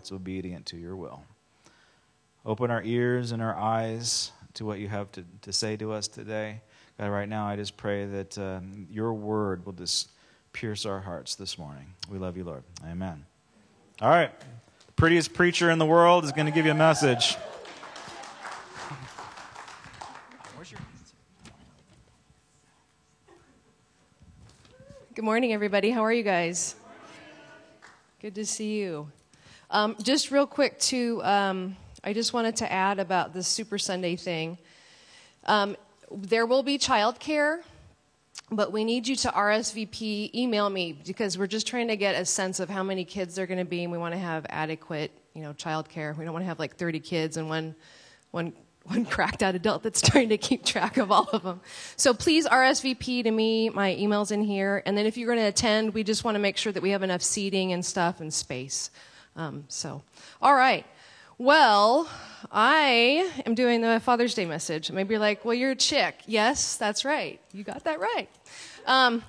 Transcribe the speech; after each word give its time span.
hearts 0.00 0.12
obedient 0.12 0.64
to 0.64 0.78
your 0.78 0.96
will. 0.96 1.22
Open 2.46 2.70
our 2.70 2.82
ears 2.84 3.32
and 3.32 3.42
our 3.42 3.54
eyes 3.54 4.32
to 4.54 4.64
what 4.64 4.78
you 4.78 4.88
have 4.88 5.12
to, 5.12 5.22
to 5.42 5.52
say 5.52 5.76
to 5.76 5.92
us 5.92 6.08
today. 6.08 6.62
God, 6.96 7.08
right 7.08 7.28
now, 7.28 7.46
I 7.46 7.56
just 7.56 7.76
pray 7.76 8.06
that 8.06 8.38
um, 8.38 8.86
your 8.90 9.12
word 9.12 9.66
will 9.66 9.74
just 9.74 10.08
pierce 10.54 10.86
our 10.86 11.00
hearts 11.00 11.34
this 11.34 11.58
morning. 11.58 11.84
We 12.08 12.16
love 12.16 12.38
you, 12.38 12.44
Lord. 12.44 12.62
Amen. 12.90 13.26
All 14.00 14.08
right. 14.08 14.30
The 14.86 14.92
prettiest 14.92 15.34
preacher 15.34 15.70
in 15.70 15.78
the 15.78 15.84
world 15.84 16.24
is 16.24 16.32
going 16.32 16.46
to 16.46 16.52
give 16.52 16.64
you 16.64 16.72
a 16.72 16.74
message. 16.74 17.36
Good 25.14 25.24
morning, 25.26 25.52
everybody. 25.52 25.90
How 25.90 26.02
are 26.02 26.12
you 26.12 26.22
guys? 26.22 26.74
Good 28.22 28.34
to 28.36 28.46
see 28.46 28.80
you. 28.80 29.10
Um, 29.72 29.94
just 30.02 30.32
real 30.32 30.48
quick, 30.48 30.80
too, 30.80 31.22
um, 31.22 31.76
I 32.02 32.12
just 32.12 32.32
wanted 32.32 32.56
to 32.56 32.70
add 32.70 32.98
about 32.98 33.32
the 33.32 33.42
Super 33.44 33.78
Sunday 33.78 34.16
thing. 34.16 34.58
Um, 35.46 35.76
there 36.10 36.44
will 36.44 36.64
be 36.64 36.76
childcare, 36.76 37.60
but 38.50 38.72
we 38.72 38.84
need 38.84 39.06
you 39.06 39.14
to 39.14 39.28
RSVP, 39.28 40.34
email 40.34 40.68
me, 40.68 40.98
because 41.06 41.38
we're 41.38 41.46
just 41.46 41.68
trying 41.68 41.86
to 41.86 41.96
get 41.96 42.16
a 42.16 42.24
sense 42.24 42.58
of 42.58 42.68
how 42.68 42.82
many 42.82 43.04
kids 43.04 43.36
there 43.36 43.44
are 43.44 43.46
going 43.46 43.58
to 43.58 43.64
be, 43.64 43.84
and 43.84 43.92
we 43.92 43.98
want 43.98 44.12
to 44.12 44.18
have 44.18 44.44
adequate, 44.48 45.12
you 45.34 45.42
know, 45.42 45.52
childcare. 45.52 46.16
We 46.16 46.24
don't 46.24 46.32
want 46.32 46.42
to 46.42 46.48
have 46.48 46.58
like 46.58 46.74
30 46.74 46.98
kids 46.98 47.36
and 47.36 47.48
one, 47.48 47.76
one 48.32 48.52
one 48.84 49.04
cracked 49.04 49.42
out 49.42 49.54
adult 49.54 49.82
that's 49.82 50.00
trying 50.10 50.30
to 50.30 50.38
keep 50.38 50.64
track 50.64 50.96
of 50.96 51.12
all 51.12 51.28
of 51.32 51.42
them. 51.42 51.60
So 51.96 52.14
please 52.14 52.46
RSVP 52.46 53.22
to 53.24 53.30
me. 53.30 53.68
My 53.68 53.94
email's 53.94 54.30
in 54.30 54.42
here. 54.42 54.82
And 54.86 54.96
then 54.96 55.06
if 55.06 55.16
you're 55.16 55.28
going 55.28 55.38
to 55.38 55.48
attend, 55.48 55.94
we 55.94 56.02
just 56.02 56.24
want 56.24 56.34
to 56.34 56.38
make 56.40 56.56
sure 56.56 56.72
that 56.72 56.82
we 56.82 56.90
have 56.90 57.02
enough 57.02 57.22
seating 57.22 57.72
and 57.72 57.84
stuff 57.84 58.20
and 58.20 58.32
space. 58.32 58.90
Um, 59.36 59.64
so, 59.68 60.02
all 60.42 60.54
right. 60.54 60.84
Well, 61.38 62.08
I 62.52 63.30
am 63.46 63.54
doing 63.54 63.80
the 63.80 64.00
Father's 64.00 64.34
Day 64.34 64.44
message. 64.44 64.90
Maybe 64.90 65.14
you're 65.14 65.20
like, 65.20 65.44
well, 65.44 65.54
you're 65.54 65.70
a 65.70 65.76
chick. 65.76 66.16
Yes, 66.26 66.76
that's 66.76 67.04
right. 67.04 67.40
You 67.52 67.64
got 67.64 67.84
that 67.84 68.00
right. 68.00 68.28
Um, 68.86 69.22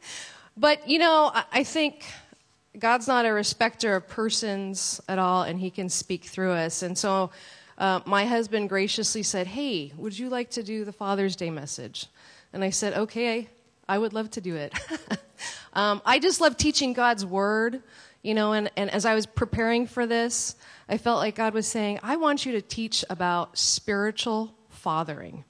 but, 0.56 0.88
you 0.88 0.98
know, 0.98 1.32
I 1.52 1.64
think 1.64 2.04
God's 2.78 3.08
not 3.08 3.26
a 3.26 3.32
respecter 3.32 3.96
of 3.96 4.06
persons 4.06 5.00
at 5.08 5.18
all, 5.18 5.42
and 5.42 5.58
He 5.58 5.70
can 5.70 5.88
speak 5.88 6.24
through 6.24 6.52
us. 6.52 6.82
And 6.82 6.96
so, 6.96 7.30
uh, 7.78 8.00
my 8.04 8.24
husband 8.24 8.68
graciously 8.68 9.22
said, 9.22 9.46
Hey, 9.46 9.92
would 9.96 10.16
you 10.18 10.28
like 10.28 10.50
to 10.50 10.62
do 10.62 10.84
the 10.84 10.92
Father's 10.92 11.36
Day 11.36 11.50
message? 11.50 12.06
And 12.52 12.62
I 12.62 12.70
said, 12.70 12.94
Okay, 12.94 13.48
I 13.88 13.98
would 13.98 14.12
love 14.12 14.30
to 14.32 14.40
do 14.40 14.56
it. 14.56 14.74
um, 15.72 16.02
I 16.04 16.18
just 16.18 16.40
love 16.40 16.56
teaching 16.56 16.92
God's 16.92 17.24
Word, 17.24 17.82
you 18.28 18.34
know, 18.34 18.52
and, 18.52 18.70
and 18.76 18.90
as 18.90 19.06
I 19.06 19.14
was 19.14 19.24
preparing 19.24 19.86
for 19.86 20.06
this, 20.06 20.54
I 20.86 20.98
felt 20.98 21.18
like 21.18 21.34
God 21.34 21.54
was 21.54 21.66
saying, 21.66 21.98
I 22.02 22.16
want 22.16 22.44
you 22.44 22.52
to 22.52 22.60
teach 22.60 23.02
about 23.08 23.56
spiritual 23.56 24.54
fathering. 24.68 25.46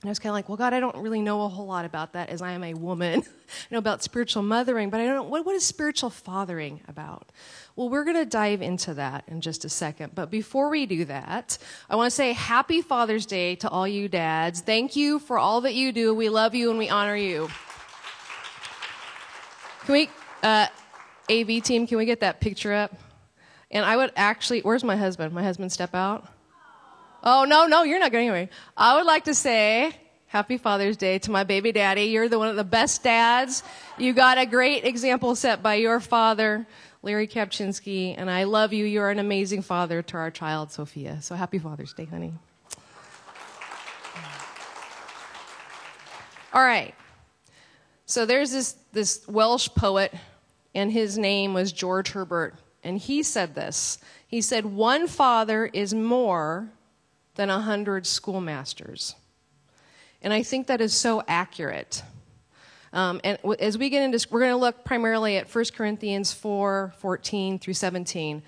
And 0.00 0.08
I 0.08 0.08
was 0.08 0.18
kind 0.18 0.30
of 0.30 0.34
like, 0.34 0.48
well, 0.48 0.56
God, 0.56 0.72
I 0.72 0.80
don't 0.80 0.96
really 0.96 1.20
know 1.20 1.42
a 1.42 1.48
whole 1.48 1.66
lot 1.66 1.84
about 1.84 2.14
that 2.14 2.30
as 2.30 2.40
I 2.40 2.52
am 2.52 2.64
a 2.64 2.72
woman. 2.72 3.20
I 3.20 3.66
know 3.70 3.76
about 3.76 4.02
spiritual 4.02 4.42
mothering, 4.42 4.88
but 4.88 4.98
I 4.98 5.04
don't 5.04 5.14
know 5.14 5.22
what, 5.24 5.44
what 5.44 5.54
is 5.54 5.62
spiritual 5.62 6.08
fathering 6.08 6.80
about? 6.88 7.30
Well, 7.76 7.90
we're 7.90 8.04
going 8.04 8.16
to 8.16 8.24
dive 8.24 8.62
into 8.62 8.94
that 8.94 9.24
in 9.28 9.42
just 9.42 9.66
a 9.66 9.68
second. 9.68 10.14
But 10.14 10.30
before 10.30 10.70
we 10.70 10.86
do 10.86 11.04
that, 11.04 11.58
I 11.90 11.96
want 11.96 12.06
to 12.06 12.16
say 12.16 12.32
happy 12.32 12.80
Father's 12.80 13.26
Day 13.26 13.56
to 13.56 13.68
all 13.68 13.86
you 13.86 14.08
dads. 14.08 14.62
Thank 14.62 14.96
you 14.96 15.18
for 15.18 15.38
all 15.38 15.60
that 15.60 15.74
you 15.74 15.92
do. 15.92 16.14
We 16.14 16.30
love 16.30 16.54
you 16.54 16.70
and 16.70 16.78
we 16.78 16.88
honor 16.88 17.16
you. 17.16 17.50
Can 19.84 19.92
we, 19.92 20.08
uh, 20.42 20.68
AV 21.30 21.62
team, 21.62 21.86
can 21.86 21.98
we 21.98 22.04
get 22.04 22.20
that 22.20 22.40
picture 22.40 22.72
up? 22.72 22.94
And 23.70 23.84
I 23.84 23.96
would 23.96 24.12
actually, 24.16 24.60
where's 24.60 24.84
my 24.84 24.96
husband? 24.96 25.32
My 25.32 25.42
husband 25.42 25.72
step 25.72 25.94
out? 25.94 26.26
Oh, 27.22 27.44
no, 27.44 27.66
no, 27.66 27.82
you're 27.82 27.98
not 27.98 28.12
going 28.12 28.28
anywhere. 28.28 28.50
I 28.76 28.96
would 28.96 29.06
like 29.06 29.24
to 29.24 29.34
say 29.34 29.96
happy 30.26 30.58
Father's 30.58 30.96
Day 30.96 31.18
to 31.20 31.30
my 31.30 31.44
baby 31.44 31.72
daddy. 31.72 32.06
You're 32.06 32.28
the 32.28 32.38
one 32.38 32.48
of 32.48 32.56
the 32.56 32.64
best 32.64 33.02
dads. 33.02 33.62
You 33.96 34.12
got 34.12 34.36
a 34.36 34.44
great 34.44 34.84
example 34.84 35.34
set 35.34 35.62
by 35.62 35.76
your 35.76 36.00
father, 36.00 36.66
Larry 37.02 37.28
Kapczynski, 37.28 38.14
and 38.18 38.30
I 38.30 38.44
love 38.44 38.72
you. 38.72 38.84
You're 38.84 39.10
an 39.10 39.18
amazing 39.18 39.62
father 39.62 40.02
to 40.02 40.16
our 40.16 40.30
child, 40.30 40.72
Sophia. 40.72 41.22
So 41.22 41.34
happy 41.34 41.58
Father's 41.58 41.92
Day, 41.92 42.04
honey. 42.04 42.34
All 46.52 46.62
right. 46.62 46.94
So 48.06 48.26
there's 48.26 48.52
this, 48.52 48.72
this 48.92 49.26
Welsh 49.26 49.68
poet, 49.70 50.12
and 50.74 50.92
his 50.92 51.16
name 51.16 51.54
was 51.54 51.72
George 51.72 52.10
Herbert 52.10 52.54
and 52.84 52.98
he 52.98 53.22
said 53.22 53.54
this. 53.54 53.98
He 54.26 54.40
said, 54.42 54.66
One 54.66 55.08
father 55.08 55.66
is 55.66 55.94
more 55.94 56.68
than 57.34 57.50
a 57.50 57.60
hundred 57.60 58.06
schoolmasters. 58.06 59.16
And 60.22 60.32
I 60.32 60.42
think 60.42 60.68
that 60.68 60.80
is 60.80 60.94
so 60.94 61.22
accurate. 61.26 62.02
Um, 62.92 63.20
and 63.24 63.38
as 63.58 63.76
we 63.76 63.90
get 63.90 64.02
into, 64.02 64.24
we're 64.30 64.40
going 64.40 64.52
to 64.52 64.56
look 64.56 64.84
primarily 64.84 65.36
at 65.36 65.52
1 65.52 65.64
Corinthians 65.74 66.32
4 66.32 66.94
14 66.98 67.58
through 67.58 67.74
17. 67.74 68.42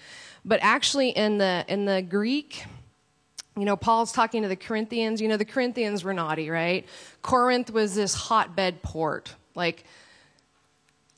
But 0.44 0.60
actually, 0.62 1.10
in 1.10 1.38
the, 1.38 1.65
in 1.66 1.86
the 1.86 2.03
Greek, 2.03 2.65
you 3.56 3.65
know, 3.65 3.76
Paul's 3.76 4.12
talking 4.12 4.42
to 4.42 4.48
the 4.48 4.56
Corinthians. 4.56 5.20
You 5.20 5.28
know, 5.28 5.36
the 5.36 5.44
Corinthians 5.44 6.04
were 6.04 6.15
naughty, 6.15 6.50
right? 6.50 6.86
Corinth 7.22 7.72
was 7.72 7.97
this 7.97 8.15
hotbed 8.15 8.82
port. 8.82 9.34
Like, 9.56 9.84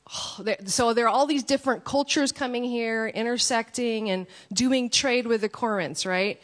so 0.65 0.93
there 0.93 1.05
are 1.05 1.09
all 1.09 1.25
these 1.25 1.43
different 1.43 1.83
cultures 1.83 2.31
coming 2.31 2.63
here, 2.63 3.07
intersecting 3.07 4.09
and 4.09 4.27
doing 4.53 4.89
trade 4.89 5.27
with 5.27 5.41
the 5.41 5.49
Corinths, 5.49 6.05
right? 6.05 6.41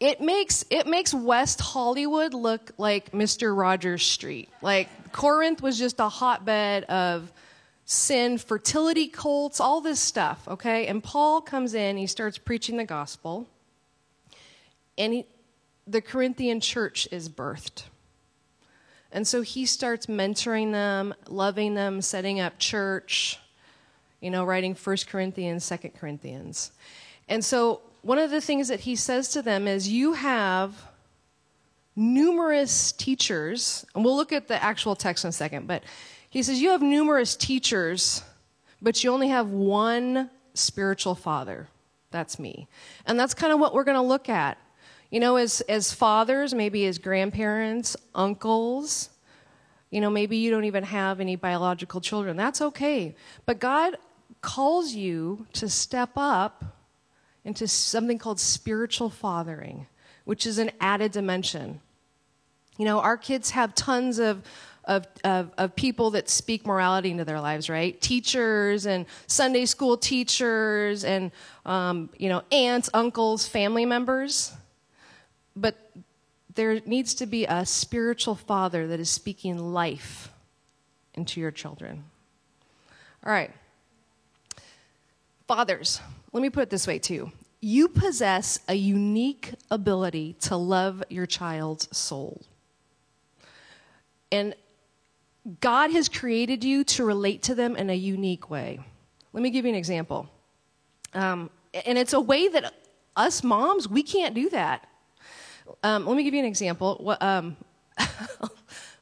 It 0.00 0.20
makes 0.20 0.64
it 0.70 0.86
makes 0.86 1.14
West 1.14 1.60
Hollywood 1.60 2.34
look 2.34 2.72
like 2.76 3.12
Mr. 3.12 3.56
Rogers 3.56 4.04
Street. 4.04 4.48
Like 4.60 5.12
Corinth 5.12 5.62
was 5.62 5.78
just 5.78 6.00
a 6.00 6.08
hotbed 6.08 6.84
of 6.84 7.32
sin, 7.84 8.38
fertility 8.38 9.08
cults, 9.08 9.60
all 9.60 9.80
this 9.80 10.00
stuff, 10.00 10.46
okay? 10.48 10.86
And 10.86 11.02
Paul 11.02 11.40
comes 11.40 11.74
in, 11.74 11.96
he 11.96 12.06
starts 12.06 12.38
preaching 12.38 12.76
the 12.76 12.84
gospel, 12.84 13.48
and 14.96 15.12
he, 15.12 15.26
the 15.86 16.00
Corinthian 16.00 16.60
church 16.60 17.06
is 17.12 17.28
birthed. 17.28 17.84
And 19.12 19.26
so 19.26 19.42
he 19.42 19.66
starts 19.66 20.06
mentoring 20.06 20.72
them, 20.72 21.14
loving 21.28 21.74
them, 21.74 22.00
setting 22.00 22.40
up 22.40 22.58
church, 22.58 23.38
you 24.20 24.30
know, 24.30 24.44
writing 24.44 24.74
First 24.74 25.06
Corinthians, 25.06 25.64
Second 25.64 25.90
Corinthians. 25.94 26.72
And 27.28 27.44
so 27.44 27.82
one 28.00 28.18
of 28.18 28.30
the 28.30 28.40
things 28.40 28.68
that 28.68 28.80
he 28.80 28.96
says 28.96 29.28
to 29.30 29.42
them 29.42 29.68
is 29.68 29.88
you 29.88 30.14
have 30.14 30.74
numerous 31.94 32.92
teachers, 32.92 33.84
and 33.94 34.04
we'll 34.04 34.16
look 34.16 34.32
at 34.32 34.48
the 34.48 34.62
actual 34.62 34.96
text 34.96 35.24
in 35.24 35.28
a 35.28 35.32
second, 35.32 35.66
but 35.66 35.82
he 36.30 36.42
says 36.42 36.62
you 36.62 36.70
have 36.70 36.80
numerous 36.80 37.36
teachers, 37.36 38.22
but 38.80 39.04
you 39.04 39.12
only 39.12 39.28
have 39.28 39.50
one 39.50 40.30
spiritual 40.54 41.14
father. 41.14 41.68
That's 42.10 42.38
me. 42.38 42.68
And 43.06 43.20
that's 43.20 43.34
kind 43.34 43.52
of 43.52 43.60
what 43.60 43.74
we're 43.74 43.84
going 43.84 43.96
to 43.96 44.02
look 44.02 44.28
at. 44.28 44.56
You 45.12 45.20
know, 45.20 45.36
as, 45.36 45.60
as 45.68 45.92
fathers, 45.92 46.54
maybe 46.54 46.86
as 46.86 46.96
grandparents, 46.96 47.98
uncles, 48.14 49.10
you 49.90 50.00
know, 50.00 50.08
maybe 50.08 50.38
you 50.38 50.50
don't 50.50 50.64
even 50.64 50.84
have 50.84 51.20
any 51.20 51.36
biological 51.36 52.00
children. 52.00 52.34
That's 52.34 52.62
okay. 52.62 53.14
But 53.44 53.60
God 53.60 53.98
calls 54.40 54.94
you 54.94 55.46
to 55.52 55.68
step 55.68 56.12
up 56.16 56.64
into 57.44 57.68
something 57.68 58.16
called 58.16 58.40
spiritual 58.40 59.10
fathering, 59.10 59.86
which 60.24 60.46
is 60.46 60.56
an 60.56 60.70
added 60.80 61.12
dimension. 61.12 61.82
You 62.78 62.86
know, 62.86 63.00
our 63.00 63.18
kids 63.18 63.50
have 63.50 63.74
tons 63.74 64.18
of, 64.18 64.42
of, 64.86 65.06
of, 65.24 65.50
of, 65.58 65.76
people 65.76 66.12
that 66.12 66.30
speak 66.30 66.64
morality 66.64 67.10
into 67.10 67.26
their 67.26 67.40
lives, 67.40 67.68
right? 67.68 68.00
Teachers 68.00 68.86
and 68.86 69.04
Sunday 69.26 69.66
school 69.66 69.98
teachers 69.98 71.04
and, 71.04 71.32
um, 71.66 72.08
you 72.16 72.30
know, 72.30 72.42
aunts, 72.50 72.88
uncles, 72.94 73.46
family 73.46 73.84
members. 73.84 74.54
But 75.54 75.76
there 76.54 76.80
needs 76.80 77.14
to 77.14 77.26
be 77.26 77.46
a 77.46 77.64
spiritual 77.64 78.34
father 78.34 78.86
that 78.88 79.00
is 79.00 79.10
speaking 79.10 79.58
life 79.58 80.30
into 81.14 81.40
your 81.40 81.50
children. 81.50 82.04
All 83.24 83.32
right. 83.32 83.50
Fathers, 85.46 86.00
let 86.32 86.40
me 86.40 86.50
put 86.50 86.64
it 86.64 86.70
this 86.70 86.86
way 86.86 86.98
too. 86.98 87.30
You 87.60 87.88
possess 87.88 88.58
a 88.68 88.74
unique 88.74 89.54
ability 89.70 90.34
to 90.40 90.56
love 90.56 91.02
your 91.08 91.26
child's 91.26 91.94
soul. 91.96 92.42
And 94.30 94.54
God 95.60 95.90
has 95.90 96.08
created 96.08 96.64
you 96.64 96.84
to 96.84 97.04
relate 97.04 97.42
to 97.42 97.54
them 97.54 97.76
in 97.76 97.90
a 97.90 97.94
unique 97.94 98.50
way. 98.50 98.80
Let 99.32 99.42
me 99.42 99.50
give 99.50 99.64
you 99.64 99.70
an 99.70 99.76
example. 99.76 100.28
Um, 101.14 101.50
and 101.86 101.98
it's 101.98 102.12
a 102.12 102.20
way 102.20 102.48
that 102.48 102.74
us 103.16 103.42
moms, 103.42 103.88
we 103.88 104.02
can't 104.02 104.34
do 104.34 104.48
that. 104.50 104.88
Um, 105.82 106.06
let 106.06 106.16
me 106.16 106.24
give 106.24 106.34
you 106.34 106.40
an 106.40 106.46
example. 106.46 106.98
What, 107.00 107.22
um, 107.22 107.56
a 107.98 108.08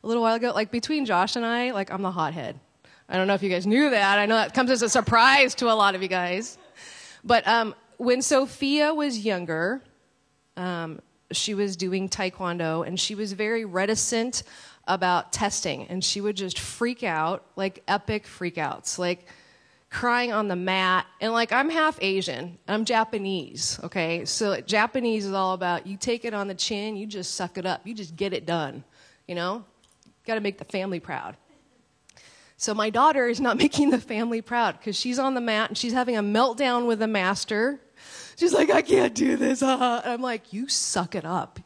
little 0.02 0.22
while 0.22 0.34
ago, 0.34 0.52
like 0.52 0.70
between 0.70 1.06
Josh 1.06 1.36
and 1.36 1.44
I, 1.44 1.72
like 1.72 1.90
I'm 1.90 2.02
the 2.02 2.10
hothead. 2.10 2.58
I 3.08 3.16
don't 3.16 3.26
know 3.26 3.34
if 3.34 3.42
you 3.42 3.50
guys 3.50 3.66
knew 3.66 3.90
that. 3.90 4.18
I 4.18 4.26
know 4.26 4.36
that 4.36 4.54
comes 4.54 4.70
as 4.70 4.82
a 4.82 4.88
surprise 4.88 5.54
to 5.56 5.70
a 5.70 5.74
lot 5.74 5.94
of 5.94 6.02
you 6.02 6.08
guys. 6.08 6.58
But 7.24 7.46
um, 7.46 7.74
when 7.96 8.22
Sophia 8.22 8.94
was 8.94 9.18
younger, 9.18 9.82
um, 10.56 11.00
she 11.32 11.54
was 11.54 11.76
doing 11.76 12.08
taekwondo 12.08 12.86
and 12.86 12.98
she 12.98 13.14
was 13.14 13.32
very 13.32 13.64
reticent 13.64 14.42
about 14.86 15.32
testing 15.32 15.86
and 15.88 16.04
she 16.04 16.20
would 16.20 16.36
just 16.36 16.58
freak 16.58 17.02
out 17.02 17.44
like 17.56 17.82
epic 17.86 18.26
freakouts 18.26 18.98
like 18.98 19.26
crying 19.90 20.32
on 20.32 20.46
the 20.48 20.56
mat 20.56 21.04
and 21.20 21.32
like 21.32 21.52
i'm 21.52 21.68
half 21.68 21.98
asian 22.00 22.56
i'm 22.68 22.84
japanese 22.84 23.78
okay 23.82 24.24
so 24.24 24.60
japanese 24.60 25.26
is 25.26 25.32
all 25.32 25.52
about 25.52 25.86
you 25.86 25.96
take 25.96 26.24
it 26.24 26.32
on 26.32 26.46
the 26.46 26.54
chin 26.54 26.96
you 26.96 27.06
just 27.06 27.34
suck 27.34 27.58
it 27.58 27.66
up 27.66 27.80
you 27.84 27.92
just 27.92 28.14
get 28.16 28.32
it 28.32 28.46
done 28.46 28.84
you 29.26 29.34
know 29.34 29.64
got 30.26 30.34
to 30.34 30.40
make 30.40 30.58
the 30.58 30.64
family 30.64 31.00
proud 31.00 31.36
so 32.56 32.72
my 32.72 32.88
daughter 32.88 33.26
is 33.26 33.40
not 33.40 33.56
making 33.58 33.90
the 33.90 34.00
family 34.00 34.40
proud 34.40 34.78
because 34.78 34.94
she's 34.96 35.18
on 35.18 35.34
the 35.34 35.40
mat 35.40 35.70
and 35.70 35.76
she's 35.76 35.92
having 35.92 36.16
a 36.16 36.22
meltdown 36.22 36.86
with 36.86 37.00
the 37.00 37.08
master 37.08 37.80
She's 38.40 38.54
like, 38.54 38.70
I 38.70 38.80
can't 38.80 39.14
do 39.14 39.36
this. 39.36 39.62
Uh-huh. 39.70 40.00
I'm 40.04 40.22
like, 40.22 40.52
you 40.52 40.66
suck 40.66 41.14
it 41.14 41.26
up. 41.26 41.60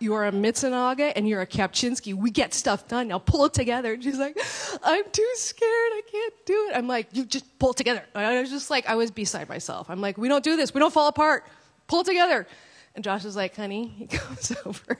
You 0.00 0.14
are 0.14 0.26
a 0.26 0.32
Mitsunaga 0.32 1.12
and 1.16 1.28
you're 1.28 1.40
a 1.40 1.46
Kapczynski. 1.46 2.14
We 2.14 2.30
get 2.30 2.54
stuff 2.54 2.88
done. 2.88 3.08
Now 3.08 3.18
pull 3.18 3.44
it 3.46 3.54
together. 3.54 3.94
And 3.94 4.02
she's 4.02 4.18
like, 4.18 4.38
I'm 4.82 5.04
too 5.10 5.30
scared. 5.34 5.70
I 5.70 6.02
can't 6.10 6.34
do 6.46 6.68
it. 6.70 6.76
I'm 6.76 6.86
like, 6.86 7.08
you 7.12 7.24
just 7.24 7.58
pull 7.58 7.70
it 7.70 7.76
together. 7.76 8.04
I 8.14 8.40
was 8.40 8.50
just 8.50 8.70
like, 8.70 8.88
I 8.88 8.94
was 8.94 9.10
beside 9.10 9.48
myself. 9.48 9.90
I'm 9.90 10.00
like, 10.00 10.18
we 10.18 10.28
don't 10.28 10.44
do 10.44 10.56
this. 10.56 10.72
We 10.72 10.80
don't 10.80 10.92
fall 10.92 11.08
apart. 11.08 11.44
Pull 11.86 12.00
it 12.00 12.06
together. 12.06 12.46
And 12.94 13.04
Josh 13.04 13.24
is 13.24 13.36
like, 13.36 13.56
honey, 13.56 13.88
he 13.88 14.06
comes 14.08 14.52
over 14.64 14.98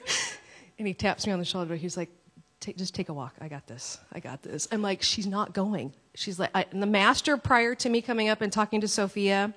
and 0.77 0.87
he 0.87 0.93
taps 0.93 1.25
me 1.27 1.33
on 1.33 1.39
the 1.39 1.45
shoulder. 1.45 1.75
He's 1.75 1.97
like, 1.97 2.09
just 2.75 2.93
take 2.93 3.09
a 3.09 3.13
walk. 3.13 3.35
I 3.39 3.47
got 3.47 3.67
this. 3.67 3.99
I 4.11 4.19
got 4.19 4.43
this. 4.43 4.67
I'm 4.71 4.81
like, 4.81 5.01
she's 5.01 5.27
not 5.27 5.53
going. 5.53 5.93
She's 6.13 6.39
like, 6.39 6.49
I, 6.53 6.65
and 6.71 6.81
the 6.81 6.87
master 6.87 7.37
prior 7.37 7.73
to 7.75 7.89
me 7.89 8.01
coming 8.01 8.29
up 8.29 8.41
and 8.41 8.51
talking 8.51 8.81
to 8.81 8.87
Sophia, 8.87 9.53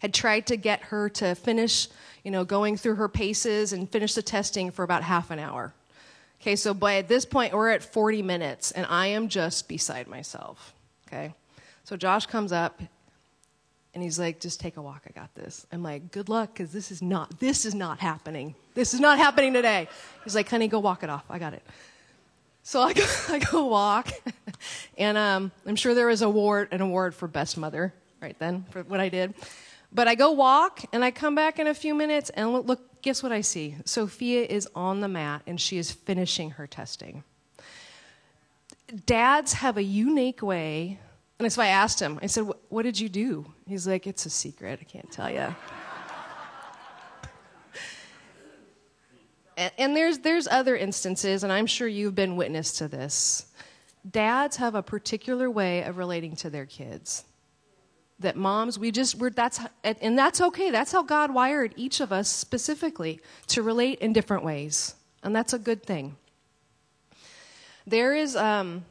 had 0.00 0.12
tried 0.12 0.46
to 0.46 0.56
get 0.56 0.82
her 0.82 1.08
to 1.08 1.34
finish, 1.34 1.88
you 2.22 2.30
know, 2.30 2.44
going 2.44 2.76
through 2.76 2.96
her 2.96 3.08
paces 3.08 3.72
and 3.72 3.90
finish 3.90 4.14
the 4.14 4.22
testing 4.22 4.70
for 4.70 4.82
about 4.82 5.02
half 5.02 5.30
an 5.30 5.38
hour. 5.38 5.72
Okay, 6.40 6.56
so 6.56 6.74
by 6.74 6.96
at 6.96 7.08
this 7.08 7.24
point, 7.24 7.54
we're 7.54 7.70
at 7.70 7.82
40 7.82 8.22
minutes, 8.22 8.70
and 8.70 8.86
I 8.88 9.08
am 9.08 9.28
just 9.28 9.68
beside 9.68 10.06
myself. 10.06 10.74
Okay, 11.08 11.32
so 11.84 11.96
Josh 11.96 12.26
comes 12.26 12.52
up, 12.52 12.80
and 13.94 14.02
he's 14.02 14.18
like, 14.18 14.40
"Just 14.40 14.60
take 14.60 14.76
a 14.76 14.82
walk. 14.82 15.02
I 15.08 15.18
got 15.18 15.34
this." 15.34 15.66
I'm 15.72 15.82
like, 15.82 16.12
"Good 16.12 16.28
luck, 16.28 16.52
because 16.52 16.72
this 16.72 16.90
is 16.90 17.00
not 17.00 17.40
this 17.40 17.64
is 17.64 17.74
not 17.74 17.98
happening. 18.00 18.54
This 18.74 18.92
is 18.92 19.00
not 19.00 19.18
happening 19.18 19.54
today." 19.54 19.88
He's 20.24 20.34
like, 20.34 20.48
"Honey, 20.48 20.68
go 20.68 20.78
walk 20.78 21.02
it 21.02 21.10
off. 21.10 21.24
I 21.30 21.38
got 21.38 21.54
it." 21.54 21.62
So 22.62 22.82
I 22.82 22.92
go, 22.92 23.06
I 23.28 23.38
go 23.38 23.66
walk, 23.66 24.10
and 24.98 25.16
um, 25.16 25.52
I'm 25.64 25.76
sure 25.76 25.94
there 25.94 26.08
was 26.08 26.20
award, 26.22 26.68
an 26.72 26.80
award 26.80 27.14
for 27.14 27.28
best 27.28 27.56
mother 27.56 27.94
right 28.20 28.38
then 28.38 28.64
for 28.70 28.82
what 28.82 29.00
I 29.00 29.08
did. 29.08 29.34
But 29.96 30.06
I 30.08 30.14
go 30.14 30.30
walk 30.30 30.84
and 30.92 31.02
I 31.02 31.10
come 31.10 31.34
back 31.34 31.58
in 31.58 31.66
a 31.66 31.72
few 31.72 31.94
minutes 31.94 32.28
and 32.28 32.52
look, 32.52 33.00
guess 33.00 33.22
what 33.22 33.32
I 33.32 33.40
see? 33.40 33.76
Sophia 33.86 34.44
is 34.44 34.68
on 34.74 35.00
the 35.00 35.08
mat 35.08 35.40
and 35.46 35.58
she 35.58 35.78
is 35.78 35.90
finishing 35.90 36.50
her 36.50 36.66
testing. 36.66 37.24
Dads 39.06 39.54
have 39.54 39.78
a 39.78 39.82
unique 39.82 40.42
way, 40.42 40.98
and 41.38 41.50
so 41.50 41.62
I 41.62 41.68
asked 41.68 41.98
him. 41.98 42.18
I 42.20 42.26
said, 42.26 42.46
What 42.68 42.82
did 42.82 43.00
you 43.00 43.08
do? 43.08 43.46
He's 43.66 43.88
like, 43.88 44.06
It's 44.06 44.26
a 44.26 44.30
secret. 44.30 44.80
I 44.82 44.84
can't 44.84 45.10
tell 45.10 45.30
you. 45.30 45.56
and, 49.78 49.96
there's, 49.96 50.18
there's 50.18 50.46
other 50.46 50.76
instances, 50.76 51.42
and 51.42 51.50
I'm 51.50 51.66
sure 51.66 51.88
you've 51.88 52.14
been 52.14 52.36
witness 52.36 52.72
to 52.78 52.86
this. 52.86 53.46
Dads 54.08 54.58
have 54.58 54.74
a 54.74 54.82
particular 54.82 55.50
way 55.50 55.84
of 55.84 55.96
relating 55.96 56.36
to 56.36 56.50
their 56.50 56.66
kids 56.66 57.24
that 58.18 58.36
moms 58.36 58.78
we 58.78 58.90
just 58.90 59.16
we're 59.16 59.30
that's 59.30 59.60
and 59.84 60.18
that's 60.18 60.40
okay. 60.40 60.70
That's 60.70 60.92
how 60.92 61.02
god 61.02 61.32
wired 61.32 61.74
each 61.76 62.00
of 62.00 62.12
us 62.12 62.28
specifically 62.28 63.20
to 63.48 63.62
relate 63.62 63.98
in 63.98 64.12
different 64.12 64.44
ways. 64.44 64.94
And 65.22 65.34
that's 65.34 65.52
a 65.52 65.58
good 65.58 65.82
thing. 65.82 66.16
There 67.86 68.14
is 68.14 68.34
um, 68.36 68.84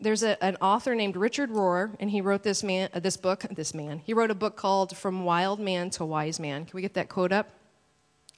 there's 0.00 0.22
a, 0.22 0.42
an 0.42 0.56
author 0.60 0.94
named 0.94 1.16
richard 1.16 1.50
rohr 1.50 1.94
and 2.00 2.10
he 2.10 2.20
wrote 2.20 2.42
this 2.42 2.62
man 2.62 2.88
uh, 2.94 3.00
this 3.00 3.16
book 3.16 3.44
this 3.50 3.74
man. 3.74 4.00
He 4.04 4.14
wrote 4.14 4.30
a 4.30 4.34
book 4.34 4.56
called 4.56 4.96
from 4.96 5.24
wild 5.24 5.60
man 5.60 5.90
to 5.90 6.04
wise 6.04 6.40
man. 6.40 6.64
Can 6.64 6.74
we 6.74 6.82
get 6.82 6.94
that 6.94 7.08
quote 7.08 7.32
up? 7.32 7.50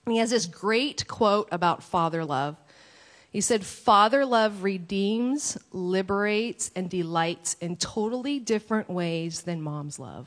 And 0.06 0.14
he 0.14 0.18
has 0.18 0.30
this 0.30 0.46
great 0.46 1.06
quote 1.06 1.48
about 1.52 1.82
father 1.82 2.24
love 2.24 2.56
he 3.30 3.40
said, 3.40 3.64
Father 3.64 4.26
love 4.26 4.64
redeems, 4.64 5.56
liberates, 5.70 6.70
and 6.74 6.90
delights 6.90 7.54
in 7.54 7.76
totally 7.76 8.40
different 8.40 8.90
ways 8.90 9.42
than 9.42 9.62
mom's 9.62 9.98
love. 10.00 10.26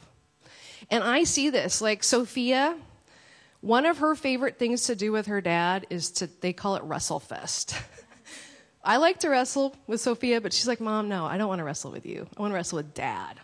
And 0.90 1.04
I 1.04 1.26
see 1.26 1.50
this. 1.50 1.82
Like 1.82 2.04
Sophia, 2.04 2.78
one 3.60 3.86
of 3.86 3.98
her 3.98 4.16
favorite 4.16 4.58
things 4.58 4.86
to 4.86 4.96
do 4.96 5.12
with 5.12 5.28
her 5.28 5.42
dad 5.42 5.86
is 5.90 6.12
to, 6.12 6.30
they 6.40 6.54
call 6.54 6.78
it 6.78 6.84
wrestle 6.84 7.20
fest. 7.20 7.76
I 8.86 8.98
like 8.98 9.20
to 9.20 9.30
wrestle 9.30 9.76
with 9.86 10.00
Sophia, 10.00 10.40
but 10.40 10.54
she's 10.54 10.68
like, 10.68 10.82
Mom, 10.82 11.10
no, 11.10 11.26
I 11.26 11.38
don't 11.38 11.48
want 11.48 11.60
to 11.60 11.66
wrestle 11.66 11.92
with 11.92 12.06
you. 12.06 12.28
I 12.38 12.42
want 12.42 12.52
to 12.52 12.56
wrestle 12.56 12.78
with 12.78 12.94
dad. 12.94 13.40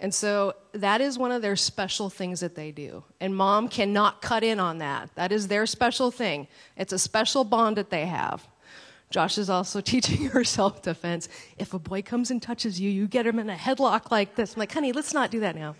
And 0.00 0.14
so 0.14 0.54
that 0.72 1.02
is 1.02 1.18
one 1.18 1.30
of 1.30 1.42
their 1.42 1.56
special 1.56 2.08
things 2.08 2.40
that 2.40 2.54
they 2.54 2.72
do. 2.72 3.04
And 3.20 3.36
mom 3.36 3.68
cannot 3.68 4.22
cut 4.22 4.42
in 4.42 4.58
on 4.58 4.78
that. 4.78 5.10
That 5.14 5.30
is 5.30 5.48
their 5.48 5.66
special 5.66 6.10
thing. 6.10 6.48
It's 6.74 6.94
a 6.94 6.98
special 6.98 7.44
bond 7.44 7.76
that 7.76 7.90
they 7.90 8.06
have. 8.06 8.46
Josh 9.10 9.38
is 9.38 9.50
also 9.50 9.80
teaching 9.92 10.26
her 10.28 10.44
self 10.44 10.82
defense. 10.82 11.28
If 11.58 11.74
a 11.74 11.78
boy 11.78 12.02
comes 12.02 12.30
and 12.30 12.40
touches 12.40 12.80
you, 12.80 12.90
you 12.90 13.06
get 13.06 13.26
him 13.26 13.38
in 13.38 13.50
a 13.50 13.56
headlock 13.56 14.10
like 14.10 14.36
this. 14.36 14.54
I'm 14.54 14.60
like, 14.60 14.72
honey, 14.72 14.92
let's 14.92 15.12
not 15.12 15.30
do 15.30 15.40
that 15.40 15.56
now. 15.56 15.74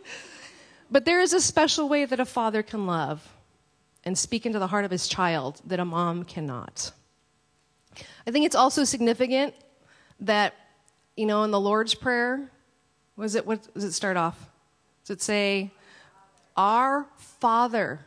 but 0.90 1.04
there 1.04 1.20
is 1.20 1.32
a 1.32 1.40
special 1.40 1.88
way 1.88 2.04
that 2.06 2.18
a 2.18 2.24
father 2.24 2.62
can 2.62 2.86
love 2.86 3.26
and 4.04 4.16
speak 4.16 4.46
into 4.46 4.58
the 4.58 4.66
heart 4.66 4.84
of 4.84 4.90
his 4.90 5.06
child 5.06 5.60
that 5.66 5.78
a 5.78 5.84
mom 5.84 6.24
cannot. 6.24 6.92
I 8.26 8.30
think 8.30 8.46
it's 8.46 8.56
also 8.56 8.84
significant 8.84 9.54
that, 10.20 10.54
you 11.16 11.26
know, 11.26 11.42
in 11.42 11.50
the 11.50 11.60
Lord's 11.60 11.94
Prayer, 11.94 12.50
was 13.16 13.34
it 13.34 13.46
what 13.46 13.72
does 13.74 13.84
it 13.84 13.92
start 13.92 14.16
off? 14.16 14.48
Does 15.04 15.16
it 15.16 15.22
say, 15.22 15.70
Our 16.56 17.06
Father? 17.18 18.00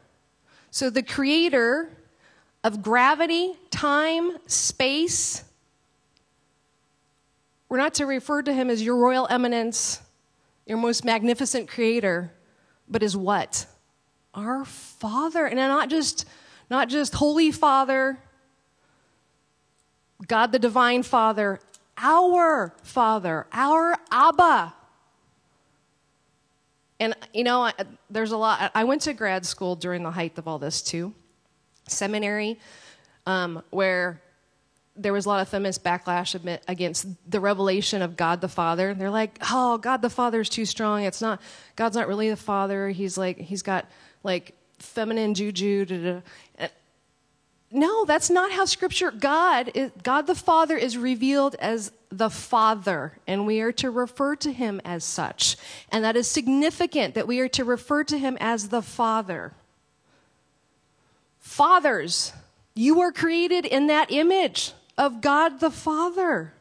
So 0.72 0.90
the 0.90 1.04
creator 1.04 1.92
of 2.64 2.82
gravity, 2.82 3.54
time, 3.70 4.38
space, 4.48 5.44
we're 7.70 7.78
not 7.78 7.96
to 7.96 8.06
refer 8.06 8.42
to 8.44 8.54
him 8.54 8.70
as 8.70 8.84
your 8.84 8.96
royal 8.96 9.28
eminence, 9.30 10.00
your 10.66 10.78
most 10.78 11.04
magnificent 11.04 11.68
creator, 11.68 12.32
but 12.88 13.02
as 13.02 13.18
what? 13.18 13.66
Our 14.34 14.64
Father. 14.64 15.46
And 15.48 15.58
not 15.58 15.90
just, 15.90 16.28
not 16.70 16.88
just 16.88 17.16
Holy 17.16 17.52
Father, 17.52 18.20
God 20.28 20.52
the 20.52 20.60
Divine 20.60 21.04
Father, 21.04 21.60
our 21.98 22.74
Father, 22.84 23.48
our 23.52 23.98
Abba. 24.12 24.74
And, 27.00 27.16
you 27.34 27.44
know, 27.44 27.64
I, 27.64 27.74
there's 28.10 28.32
a 28.32 28.38
lot. 28.38 28.72
I 28.74 28.84
went 28.84 29.02
to 29.02 29.14
grad 29.14 29.46
school 29.46 29.76
during 29.76 30.04
the 30.04 30.12
height 30.12 30.38
of 30.38 30.48
all 30.48 30.60
this, 30.60 30.82
too. 30.82 31.14
Seminary, 31.88 32.60
um, 33.26 33.62
where 33.70 34.22
there 34.96 35.14
was 35.14 35.26
a 35.26 35.30
lot 35.30 35.42
of 35.42 35.50
feminist 35.50 35.84
backlash 35.84 36.60
against 36.68 37.08
the 37.30 37.40
revelation 37.40 38.02
of 38.02 38.16
God 38.16 38.42
the 38.42 38.48
Father. 38.48 38.94
They're 38.94 39.10
like, 39.10 39.38
oh, 39.50 39.78
God 39.78 40.02
the 40.02 40.10
Father 40.10 40.42
is 40.42 40.50
too 40.50 40.66
strong. 40.66 41.04
It's 41.04 41.22
not, 41.22 41.42
God's 41.76 41.96
not 41.96 42.08
really 42.08 42.30
the 42.30 42.36
Father. 42.36 42.90
He's 42.90 43.18
like, 43.18 43.40
he's 43.40 43.64
got 43.64 43.88
like 44.24 44.54
feminine 44.78 45.34
juju. 45.34 45.86
Da, 45.86 46.22
da. 46.58 46.68
No, 47.72 48.06
that's 48.06 48.30
not 48.30 48.52
how 48.52 48.66
Scripture, 48.66 49.10
God, 49.10 49.72
is, 49.74 49.90
God 50.04 50.28
the 50.28 50.36
Father 50.36 50.78
is 50.78 50.96
revealed 50.96 51.56
as 51.56 51.92
the 52.12 52.30
Father, 52.30 53.18
and 53.26 53.48
we 53.48 53.62
are 53.62 53.72
to 53.72 53.90
refer 53.90 54.36
to 54.36 54.52
him 54.52 54.80
as 54.86 55.04
such. 55.04 55.58
And 55.92 56.06
that 56.06 56.16
is 56.16 56.28
significant 56.28 57.16
that 57.16 57.26
we 57.26 57.40
are 57.40 57.48
to 57.50 57.64
refer 57.64 58.04
to 58.04 58.20
him 58.20 58.38
as 58.40 58.70
the 58.70 58.84
Father. 58.84 59.54
Fathers, 61.44 62.32
you 62.74 63.02
are 63.02 63.12
created 63.12 63.66
in 63.66 63.88
that 63.88 64.10
image 64.14 64.72
of 64.98 65.20
God 65.20 65.60
the 65.60 65.70
Father. 65.70 66.54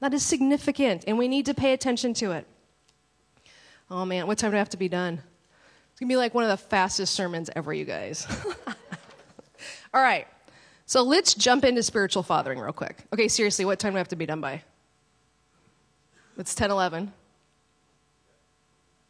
That 0.00 0.12
is 0.12 0.22
significant, 0.22 1.04
and 1.06 1.16
we 1.16 1.28
need 1.28 1.46
to 1.46 1.54
pay 1.54 1.72
attention 1.72 2.12
to 2.14 2.32
it. 2.32 2.46
Oh 3.90 4.04
man, 4.04 4.26
what 4.26 4.36
time 4.36 4.50
do 4.50 4.56
I 4.56 4.58
have 4.58 4.68
to 4.68 4.76
be 4.76 4.90
done? 4.90 5.14
It's 5.90 5.98
gonna 5.98 6.10
be 6.10 6.16
like 6.16 6.34
one 6.34 6.44
of 6.44 6.50
the 6.50 6.58
fastest 6.58 7.14
sermons 7.14 7.48
ever, 7.56 7.72
you 7.72 7.86
guys. 7.86 8.26
All 9.94 10.02
right, 10.02 10.26
so 10.84 11.02
let's 11.02 11.32
jump 11.32 11.64
into 11.64 11.82
spiritual 11.82 12.22
fathering 12.22 12.58
real 12.58 12.74
quick. 12.74 13.06
Okay, 13.14 13.28
seriously, 13.28 13.64
what 13.64 13.78
time 13.78 13.92
do 13.92 13.96
I 13.96 14.00
have 14.00 14.08
to 14.08 14.16
be 14.16 14.26
done 14.26 14.42
by? 14.42 14.62
It's 16.36 16.54
10 16.54 16.70
11. 16.70 17.10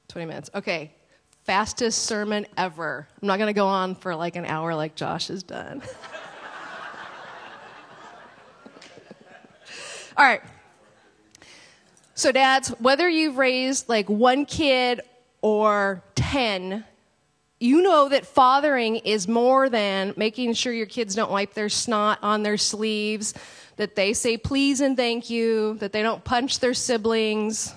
20 0.06 0.26
minutes. 0.26 0.50
Okay. 0.54 0.92
Fastest 1.44 2.04
sermon 2.04 2.46
ever. 2.56 3.08
I'm 3.20 3.26
not 3.26 3.38
going 3.38 3.48
to 3.48 3.52
go 3.52 3.66
on 3.66 3.96
for 3.96 4.14
like 4.14 4.36
an 4.36 4.44
hour 4.44 4.74
like 4.74 4.94
Josh 4.94 5.26
has 5.28 5.42
done. 5.42 5.82
All 10.16 10.24
right. 10.24 10.42
So, 12.14 12.30
dads, 12.30 12.68
whether 12.78 13.08
you've 13.08 13.38
raised 13.38 13.88
like 13.88 14.08
one 14.08 14.44
kid 14.44 15.00
or 15.40 16.04
10, 16.14 16.84
you 17.58 17.82
know 17.82 18.08
that 18.08 18.26
fathering 18.26 18.96
is 18.96 19.26
more 19.26 19.68
than 19.68 20.14
making 20.16 20.52
sure 20.52 20.72
your 20.72 20.86
kids 20.86 21.14
don't 21.14 21.30
wipe 21.30 21.54
their 21.54 21.68
snot 21.68 22.18
on 22.22 22.42
their 22.42 22.56
sleeves, 22.56 23.34
that 23.76 23.96
they 23.96 24.12
say 24.12 24.36
please 24.36 24.80
and 24.80 24.96
thank 24.96 25.30
you, 25.30 25.74
that 25.80 25.92
they 25.92 26.02
don't 26.02 26.22
punch 26.22 26.60
their 26.60 26.74
siblings, 26.74 27.74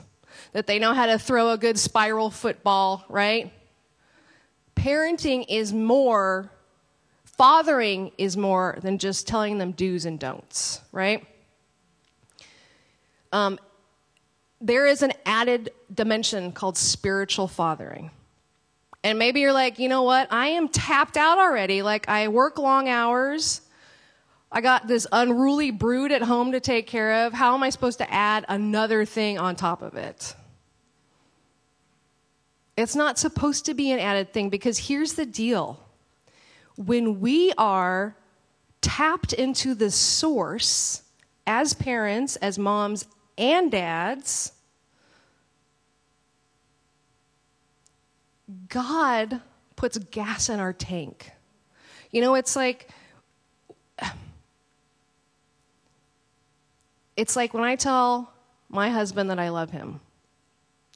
that 0.54 0.68
they 0.68 0.80
know 0.80 0.94
how 0.94 1.06
to 1.06 1.20
throw 1.20 1.52
a 1.52 1.58
good 1.58 1.78
spiral 1.78 2.30
football, 2.30 3.06
right? 3.10 3.52
Parenting 4.76 5.46
is 5.50 5.74
more, 5.74 6.52
fathering 7.24 8.12
is 8.18 8.38
more 8.38 8.78
than 8.82 8.98
just 8.98 9.28
telling 9.28 9.58
them 9.58 9.72
do's 9.72 10.06
and 10.06 10.20
don'ts, 10.20 10.82
right? 10.92 11.26
Um, 13.32 13.60
there 14.62 14.88
is 14.88 15.02
an 15.02 15.14
added 15.26 15.72
dimension 15.94 16.52
called 16.52 16.78
spiritual 16.78 17.48
fathering. 17.48 18.12
And 19.04 19.20
maybe 19.20 19.42
you're 19.42 19.54
like, 19.54 19.78
you 19.78 19.88
know 19.88 20.02
what? 20.02 20.28
I 20.32 20.48
am 20.48 20.68
tapped 20.68 21.18
out 21.18 21.38
already. 21.38 21.84
Like, 21.84 22.10
I 22.10 22.30
work 22.30 22.58
long 22.58 22.90
hours. 22.90 23.62
I 24.56 24.62
got 24.62 24.88
this 24.88 25.06
unruly 25.12 25.72
brood 25.72 26.14
at 26.14 26.22
home 26.22 26.54
to 26.54 26.62
take 26.62 26.88
care 26.88 27.26
of. 27.26 27.34
How 27.34 27.56
am 27.56 27.62
I 27.62 27.70
supposed 27.72 27.98
to 27.98 28.10
add 28.10 28.46
another 28.48 29.04
thing 29.04 29.38
on 29.38 29.58
top 29.58 29.82
of 29.82 29.96
it? 29.96 30.34
It's 32.78 32.96
not 32.96 33.20
supposed 33.20 33.66
to 33.66 33.74
be 33.74 33.92
an 33.92 34.00
added 34.00 34.32
thing 34.32 34.50
because 34.50 34.78
here's 34.78 35.16
the 35.16 35.26
deal 35.26 35.82
when 36.78 37.20
we 37.20 37.52
are 37.58 38.16
tapped 38.80 39.34
into 39.34 39.76
the 39.76 39.92
source 39.92 41.04
as 41.46 41.74
parents, 41.74 42.38
as 42.38 42.58
moms 42.58 43.06
and 43.38 43.70
dads, 43.70 44.54
God 48.70 49.42
puts 49.76 49.98
gas 49.98 50.48
in 50.48 50.62
our 50.62 50.72
tank. 50.72 51.32
You 52.12 52.22
know, 52.22 52.36
it's 52.36 52.56
like 52.56 52.90
it's 57.16 57.36
like 57.36 57.54
when 57.54 57.64
I 57.64 57.76
tell 57.76 58.34
my 58.70 58.90
husband 58.90 59.30
that 59.30 59.40
I 59.40 59.50
love 59.50 59.72
him, 59.72 60.00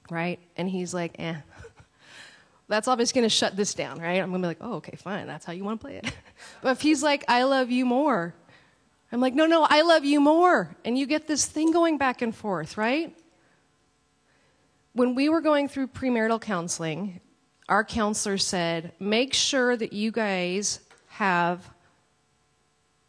right? 0.10 0.40
And 0.58 0.70
he's 0.70 0.94
like, 0.94 1.16
eh. 1.20 1.36
That's 2.68 2.88
obviously 2.88 3.22
going 3.22 3.30
to 3.30 3.36
shut 3.36 3.56
this 3.56 3.74
down, 3.74 4.00
right? 4.00 4.22
I'm 4.22 4.30
going 4.30 4.42
to 4.42 4.46
be 4.46 4.50
like, 4.50 4.58
oh, 4.62 4.74
okay, 4.76 4.96
fine. 4.96 5.26
That's 5.26 5.46
how 5.46 5.54
you 5.54 5.64
want 5.64 5.80
to 5.80 5.88
play 5.88 5.96
it. 5.98 6.06
but 6.62 6.72
if 6.72 6.82
he's 6.82 7.02
like, 7.02 7.24
I 7.28 7.44
love 7.44 7.72
you 7.72 7.86
more, 7.86 8.36
I'm 9.12 9.22
like, 9.22 9.34
no, 9.34 9.48
no, 9.48 9.66
I 9.68 9.82
love 9.82 10.06
you 10.06 10.22
more. 10.22 10.76
And 10.86 10.98
you 10.98 11.08
get 11.08 11.28
this 11.28 11.46
thing 11.46 11.72
going 11.72 11.98
back 11.98 12.22
and 12.22 12.36
forth, 12.36 12.78
right? 12.78 13.16
When 14.94 15.16
we 15.16 15.30
were 15.30 15.42
going 15.42 15.68
through 15.68 15.88
premarital 15.88 16.42
counseling, 16.42 17.22
our 17.68 17.84
counselor 17.84 18.38
said, 18.38 18.92
make 19.00 19.34
sure 19.34 19.76
that 19.76 19.94
you 19.94 20.12
guys 20.12 20.80
have, 21.08 21.68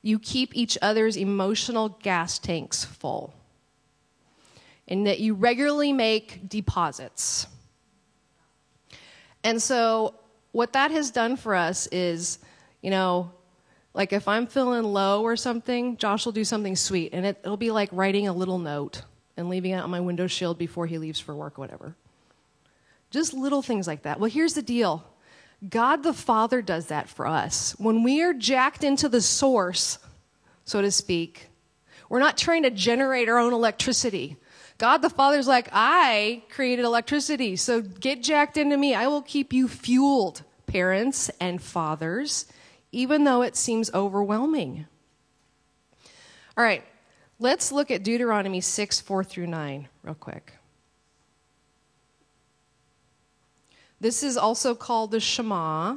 you 0.02 0.18
keep 0.18 0.56
each 0.56 0.78
other's 0.80 1.16
emotional 1.16 1.90
gas 2.02 2.38
tanks 2.38 2.84
full. 2.84 3.34
And 4.88 5.06
that 5.06 5.20
you 5.20 5.34
regularly 5.34 5.92
make 5.92 6.48
deposits. 6.48 7.46
And 9.44 9.62
so, 9.62 10.14
what 10.52 10.72
that 10.72 10.90
has 10.90 11.10
done 11.10 11.36
for 11.36 11.54
us 11.54 11.86
is, 11.88 12.40
you 12.82 12.90
know, 12.90 13.30
like 13.94 14.12
if 14.12 14.26
I'm 14.26 14.46
feeling 14.46 14.82
low 14.82 15.22
or 15.22 15.36
something, 15.36 15.96
Josh 15.96 16.24
will 16.24 16.32
do 16.32 16.44
something 16.44 16.76
sweet, 16.76 17.12
and 17.12 17.26
it, 17.26 17.40
will 17.44 17.56
be 17.56 17.70
like 17.70 17.88
writing 17.92 18.28
a 18.28 18.32
little 18.32 18.58
note 18.58 19.02
and 19.36 19.48
leaving 19.48 19.72
it 19.72 19.78
on 19.78 19.90
my 19.90 20.00
window 20.00 20.26
shield 20.26 20.58
before 20.58 20.86
he 20.86 20.98
leaves 20.98 21.20
for 21.20 21.34
work, 21.34 21.58
or 21.58 21.62
whatever. 21.62 21.94
Just 23.10 23.32
little 23.32 23.62
things 23.62 23.86
like 23.86 24.02
that. 24.02 24.20
Well, 24.20 24.30
here's 24.30 24.54
the 24.54 24.62
deal 24.62 25.04
God 25.68 26.02
the 26.02 26.14
Father 26.14 26.62
does 26.62 26.86
that 26.86 27.08
for 27.08 27.26
us. 27.26 27.74
When 27.78 28.02
we 28.02 28.22
are 28.22 28.32
jacked 28.32 28.82
into 28.82 29.08
the 29.08 29.20
source, 29.20 29.98
so 30.64 30.80
to 30.80 30.90
speak, 30.90 31.48
we're 32.08 32.18
not 32.18 32.38
trying 32.38 32.62
to 32.62 32.70
generate 32.70 33.28
our 33.28 33.38
own 33.38 33.52
electricity. 33.52 34.36
God 34.78 34.98
the 35.02 35.10
Father's 35.10 35.46
like, 35.46 35.68
I 35.72 36.42
created 36.50 36.84
electricity, 36.84 37.56
so 37.56 37.82
get 37.82 38.22
jacked 38.22 38.56
into 38.56 38.76
me. 38.76 38.94
I 38.94 39.08
will 39.08 39.22
keep 39.22 39.52
you 39.52 39.68
fueled, 39.68 40.42
parents 40.66 41.30
and 41.40 41.60
fathers, 41.60 42.46
even 42.90 43.24
though 43.24 43.42
it 43.42 43.56
seems 43.56 43.92
overwhelming. 43.92 44.86
All 46.56 46.64
right, 46.64 46.84
let's 47.38 47.70
look 47.70 47.90
at 47.90 48.02
Deuteronomy 48.02 48.62
6 48.62 49.00
4 49.00 49.24
through 49.24 49.48
9 49.48 49.88
real 50.02 50.14
quick. 50.14 50.54
This 54.00 54.22
is 54.22 54.36
also 54.36 54.74
called 54.74 55.10
the 55.10 55.20
Shema 55.20 55.96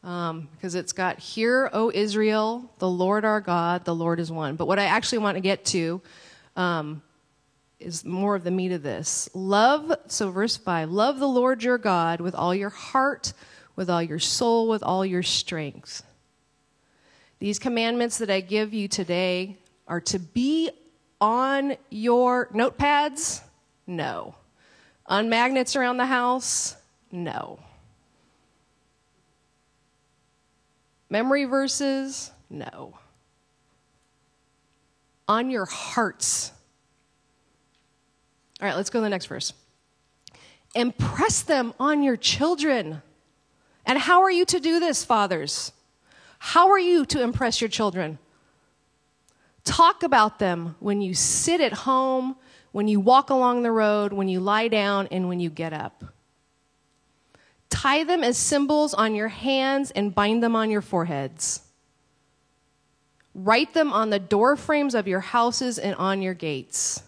because 0.00 0.30
um, 0.30 0.48
it's 0.60 0.92
got, 0.92 1.20
Hear, 1.20 1.70
O 1.72 1.92
Israel, 1.94 2.68
the 2.78 2.88
Lord 2.88 3.24
our 3.24 3.40
God, 3.40 3.84
the 3.84 3.94
Lord 3.94 4.18
is 4.18 4.32
one. 4.32 4.56
But 4.56 4.66
what 4.66 4.80
I 4.80 4.84
actually 4.84 5.18
want 5.18 5.36
to 5.36 5.40
get 5.40 5.64
to 5.66 6.02
um, 6.56 7.02
is 7.78 8.04
more 8.04 8.34
of 8.34 8.42
the 8.42 8.50
meat 8.50 8.72
of 8.72 8.82
this. 8.82 9.30
Love, 9.32 9.92
so 10.08 10.30
verse 10.32 10.56
5 10.56 10.90
love 10.90 11.20
the 11.20 11.28
Lord 11.28 11.62
your 11.62 11.78
God 11.78 12.20
with 12.20 12.34
all 12.34 12.52
your 12.52 12.70
heart, 12.70 13.32
with 13.76 13.88
all 13.88 14.02
your 14.02 14.18
soul, 14.18 14.68
with 14.68 14.82
all 14.82 15.06
your 15.06 15.22
strength. 15.22 16.02
These 17.38 17.60
commandments 17.60 18.18
that 18.18 18.30
I 18.30 18.40
give 18.40 18.74
you 18.74 18.88
today 18.88 19.56
are 19.86 20.00
to 20.00 20.18
be 20.18 20.70
on 21.20 21.76
your 21.90 22.48
notepads? 22.48 23.40
No. 23.86 24.34
On 25.12 25.28
magnets 25.28 25.76
around 25.76 25.98
the 25.98 26.06
house? 26.06 26.74
No. 27.10 27.58
Memory 31.10 31.44
verses? 31.44 32.30
No. 32.48 32.94
On 35.28 35.50
your 35.50 35.66
hearts? 35.66 36.50
All 38.58 38.68
right, 38.68 38.74
let's 38.74 38.88
go 38.88 39.00
to 39.00 39.02
the 39.02 39.10
next 39.10 39.26
verse. 39.26 39.52
Impress 40.74 41.42
them 41.42 41.74
on 41.78 42.02
your 42.02 42.16
children. 42.16 43.02
And 43.84 43.98
how 43.98 44.22
are 44.22 44.30
you 44.30 44.46
to 44.46 44.60
do 44.60 44.80
this, 44.80 45.04
fathers? 45.04 45.72
How 46.38 46.70
are 46.70 46.78
you 46.78 47.04
to 47.04 47.22
impress 47.22 47.60
your 47.60 47.68
children? 47.68 48.18
Talk 49.64 50.04
about 50.04 50.38
them 50.38 50.74
when 50.80 51.02
you 51.02 51.12
sit 51.12 51.60
at 51.60 51.74
home, 51.74 52.36
when 52.72 52.88
you 52.88 52.98
walk 52.98 53.30
along 53.30 53.62
the 53.62 53.70
road, 53.70 54.12
when 54.12 54.28
you 54.28 54.40
lie 54.40 54.68
down, 54.68 55.08
and 55.10 55.28
when 55.28 55.38
you 55.40 55.50
get 55.50 55.72
up. 55.72 56.04
Tie 57.70 58.04
them 58.04 58.24
as 58.24 58.36
symbols 58.36 58.92
on 58.92 59.14
your 59.14 59.28
hands 59.28 59.90
and 59.90 60.14
bind 60.14 60.42
them 60.42 60.56
on 60.56 60.70
your 60.70 60.82
foreheads. 60.82 61.62
Write 63.34 63.72
them 63.72 63.92
on 63.92 64.10
the 64.10 64.18
door 64.18 64.56
frames 64.56 64.94
of 64.94 65.08
your 65.08 65.20
houses 65.20 65.78
and 65.78 65.94
on 65.96 66.20
your 66.20 66.34
gates. 66.34 67.02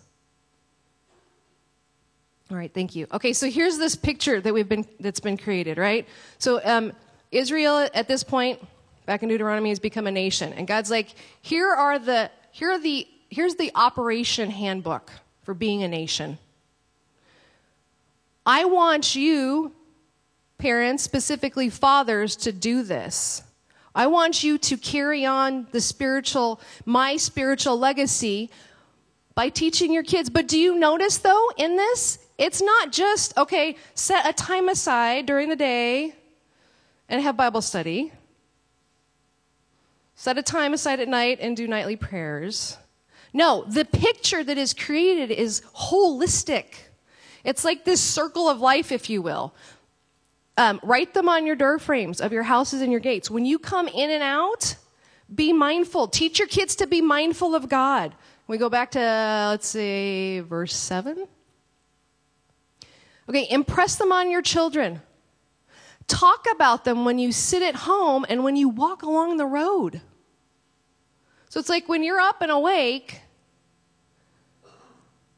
All 2.51 2.57
right, 2.57 2.73
thank 2.73 2.95
you. 2.95 3.07
Okay, 3.13 3.33
so 3.33 3.51
here's 3.51 3.79
this 3.79 3.95
picture 3.95 4.41
that 4.41 4.53
we've 4.53 4.69
been 4.69 4.87
that's 5.01 5.21
been 5.21 5.37
created, 5.37 5.77
right? 5.77 6.07
So 6.39 6.61
um, 6.65 6.93
Israel 7.31 7.89
at 7.93 8.07
this 8.07 8.23
point, 8.23 8.61
back 9.07 9.23
in 9.23 9.29
Deuteronomy, 9.29 9.71
has 9.71 9.79
become 9.79 10.07
a 10.07 10.13
nation, 10.13 10.53
and 10.53 10.67
God's 10.67 10.91
like, 10.91 11.15
here 11.43 11.69
are 11.69 11.99
the 11.99 12.31
here 12.53 12.71
are 12.71 12.79
the 12.79 13.09
here's 13.31 13.57
the 13.57 13.71
operation 13.75 14.51
handbook 14.51 15.11
for 15.45 15.55
being 15.55 15.83
a 15.83 15.89
nation. 15.89 16.39
I 18.45 18.65
want 18.65 19.15
you, 19.15 19.73
parents, 20.59 21.03
specifically 21.03 21.71
fathers, 21.71 22.37
to 22.37 22.53
do 22.53 22.83
this. 22.83 23.43
I 23.95 24.09
want 24.09 24.43
you 24.43 24.59
to 24.59 24.77
carry 24.77 25.25
on 25.25 25.69
the 25.71 25.81
spiritual, 25.81 26.61
my 26.85 27.17
spiritual 27.17 27.79
legacy 27.79 28.51
by 29.35 29.49
teaching 29.49 29.93
your 29.93 30.03
kids. 30.03 30.29
But 30.29 30.49
do 30.49 30.59
you 30.59 30.75
notice, 30.75 31.19
though, 31.19 31.51
in 31.57 31.77
this, 31.77 32.19
it's 32.37 32.61
not 32.61 32.91
just, 32.91 33.37
okay, 33.39 33.77
set 33.95 34.29
a 34.29 34.33
time 34.33 34.69
aside 34.69 35.27
during 35.27 35.49
the 35.49 35.57
day 35.57 36.15
and 37.09 37.23
have 37.23 37.37
Bible 37.37 37.63
study. 37.63 38.13
Set 40.17 40.39
a 40.39 40.43
time 40.43 40.75
aside 40.75 41.01
at 41.01 41.09
night 41.09 41.39
and 41.41 41.57
do 41.57 41.69
nightly 41.69 41.97
prayers. 41.97 42.77
No, 43.35 43.65
the 43.67 43.85
picture 43.85 44.45
that 44.45 44.57
is 44.57 44.73
created 44.73 45.33
is 45.33 45.61
holistic. 45.75 46.67
It's 47.43 47.65
like 47.65 47.85
this 47.85 48.01
circle 48.01 48.49
of 48.49 48.61
life, 48.61 48.93
if 48.93 49.11
you 49.11 49.21
will. 49.21 49.53
Um, 50.57 50.79
write 50.85 51.15
them 51.15 51.29
on 51.29 51.45
your 51.45 51.57
door 51.57 51.81
frames 51.81 52.21
of 52.21 52.33
your 52.33 52.45
houses 52.45 52.81
and 52.81 52.93
your 52.93 53.01
gates. 53.01 53.29
When 53.29 53.45
you 53.45 53.59
come 53.59 53.89
in 53.89 54.09
and 54.09 54.23
out, 54.23 54.77
be 55.35 55.53
mindful. 55.53 56.07
Teach 56.07 56.39
your 56.39 56.47
kids 56.47 56.77
to 56.77 56.87
be 56.87 57.01
mindful 57.01 57.57
of 57.57 57.69
God. 57.69 58.15
We 58.47 58.57
go 58.57 58.69
back 58.69 58.93
to, 58.93 59.01
let's 59.51 59.67
say, 59.67 60.39
verse 60.41 60.77
7. 60.77 61.27
Okay, 63.29 63.49
impress 63.51 63.97
them 63.97 64.13
on 64.13 64.31
your 64.31 64.43
children. 64.43 65.03
Talk 66.07 66.47
about 66.53 66.85
them 66.85 67.05
when 67.05 67.19
you 67.19 67.33
sit 67.33 67.63
at 67.63 67.75
home 67.75 68.25
and 68.29 68.45
when 68.45 68.55
you 68.55 68.69
walk 68.69 69.03
along 69.03 69.39
the 69.39 69.47
road. 69.47 70.03
So 71.49 71.59
it's 71.59 71.69
like 71.69 71.89
when 71.89 72.05
you're 72.05 72.21
up 72.21 72.41
and 72.43 72.53
awake 72.53 73.23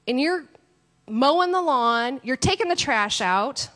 and 0.07 0.21
you're 0.21 0.45
mowing 1.09 1.53
the 1.53 1.63
lawn, 1.63 2.21
you're 2.23 2.37
taking 2.37 2.69
the 2.69 2.77
trash 2.77 3.21
out, 3.21 3.69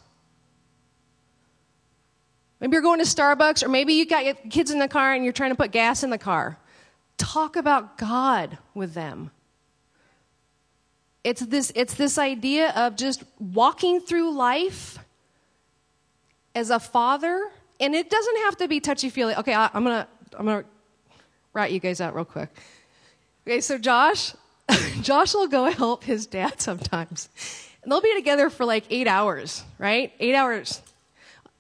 Maybe 2.60 2.74
you're 2.74 2.82
going 2.82 2.98
to 2.98 3.06
Starbucks, 3.06 3.62
or 3.62 3.68
maybe 3.68 3.94
you 3.94 4.04
got 4.04 4.24
your 4.24 4.34
kids 4.34 4.70
in 4.70 4.78
the 4.78 4.88
car 4.88 5.14
and 5.14 5.24
you're 5.24 5.32
trying 5.32 5.50
to 5.50 5.56
put 5.56 5.70
gas 5.72 6.02
in 6.02 6.10
the 6.10 6.18
car. 6.18 6.58
Talk 7.16 7.56
about 7.56 7.96
God 7.96 8.58
with 8.74 8.92
them. 8.92 9.30
It's 11.24 11.40
this, 11.40 11.72
it's 11.74 11.94
this 11.94 12.18
idea 12.18 12.70
of 12.70 12.96
just 12.96 13.24
walking 13.38 14.00
through 14.00 14.34
life 14.36 14.98
as 16.54 16.70
a 16.70 16.78
father, 16.78 17.50
and 17.78 17.94
it 17.94 18.10
doesn't 18.10 18.36
have 18.38 18.56
to 18.58 18.68
be 18.68 18.80
touchy 18.80 19.08
feely. 19.10 19.34
Okay, 19.36 19.54
I, 19.54 19.70
am 19.74 19.84
gonna 19.84 20.08
I'm 20.36 20.46
gonna 20.46 20.64
write 21.52 21.72
you 21.72 21.78
guys 21.78 22.00
out 22.00 22.14
real 22.14 22.24
quick. 22.24 22.48
Okay, 23.46 23.60
so 23.60 23.78
Josh, 23.78 24.34
Josh 25.02 25.34
will 25.34 25.48
go 25.48 25.70
help 25.70 26.04
his 26.04 26.26
dad 26.26 26.60
sometimes, 26.60 27.28
and 27.82 27.90
they'll 27.90 28.00
be 28.00 28.14
together 28.14 28.50
for 28.50 28.64
like 28.64 28.84
eight 28.90 29.06
hours, 29.06 29.64
right? 29.78 30.12
Eight 30.20 30.34
hours, 30.34 30.80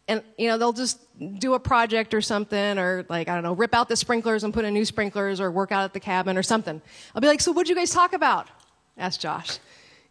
and 0.08 0.22
you 0.38 0.48
know 0.48 0.58
they'll 0.58 0.72
just 0.72 0.98
do 1.38 1.54
a 1.54 1.60
project 1.60 2.14
or 2.14 2.20
something, 2.20 2.78
or 2.78 3.04
like 3.08 3.28
I 3.28 3.34
don't 3.34 3.42
know, 3.42 3.52
rip 3.52 3.74
out 3.74 3.88
the 3.88 3.96
sprinklers 3.96 4.44
and 4.44 4.54
put 4.54 4.64
in 4.64 4.74
new 4.74 4.84
sprinklers, 4.84 5.40
or 5.40 5.50
work 5.50 5.72
out 5.72 5.84
at 5.84 5.92
the 5.92 6.00
cabin 6.00 6.36
or 6.36 6.42
something. 6.42 6.80
I'll 7.14 7.20
be 7.20 7.28
like, 7.28 7.40
so 7.40 7.52
what'd 7.52 7.68
you 7.68 7.76
guys 7.76 7.90
talk 7.90 8.12
about? 8.12 8.48
Asked 8.96 9.20
Josh. 9.20 9.58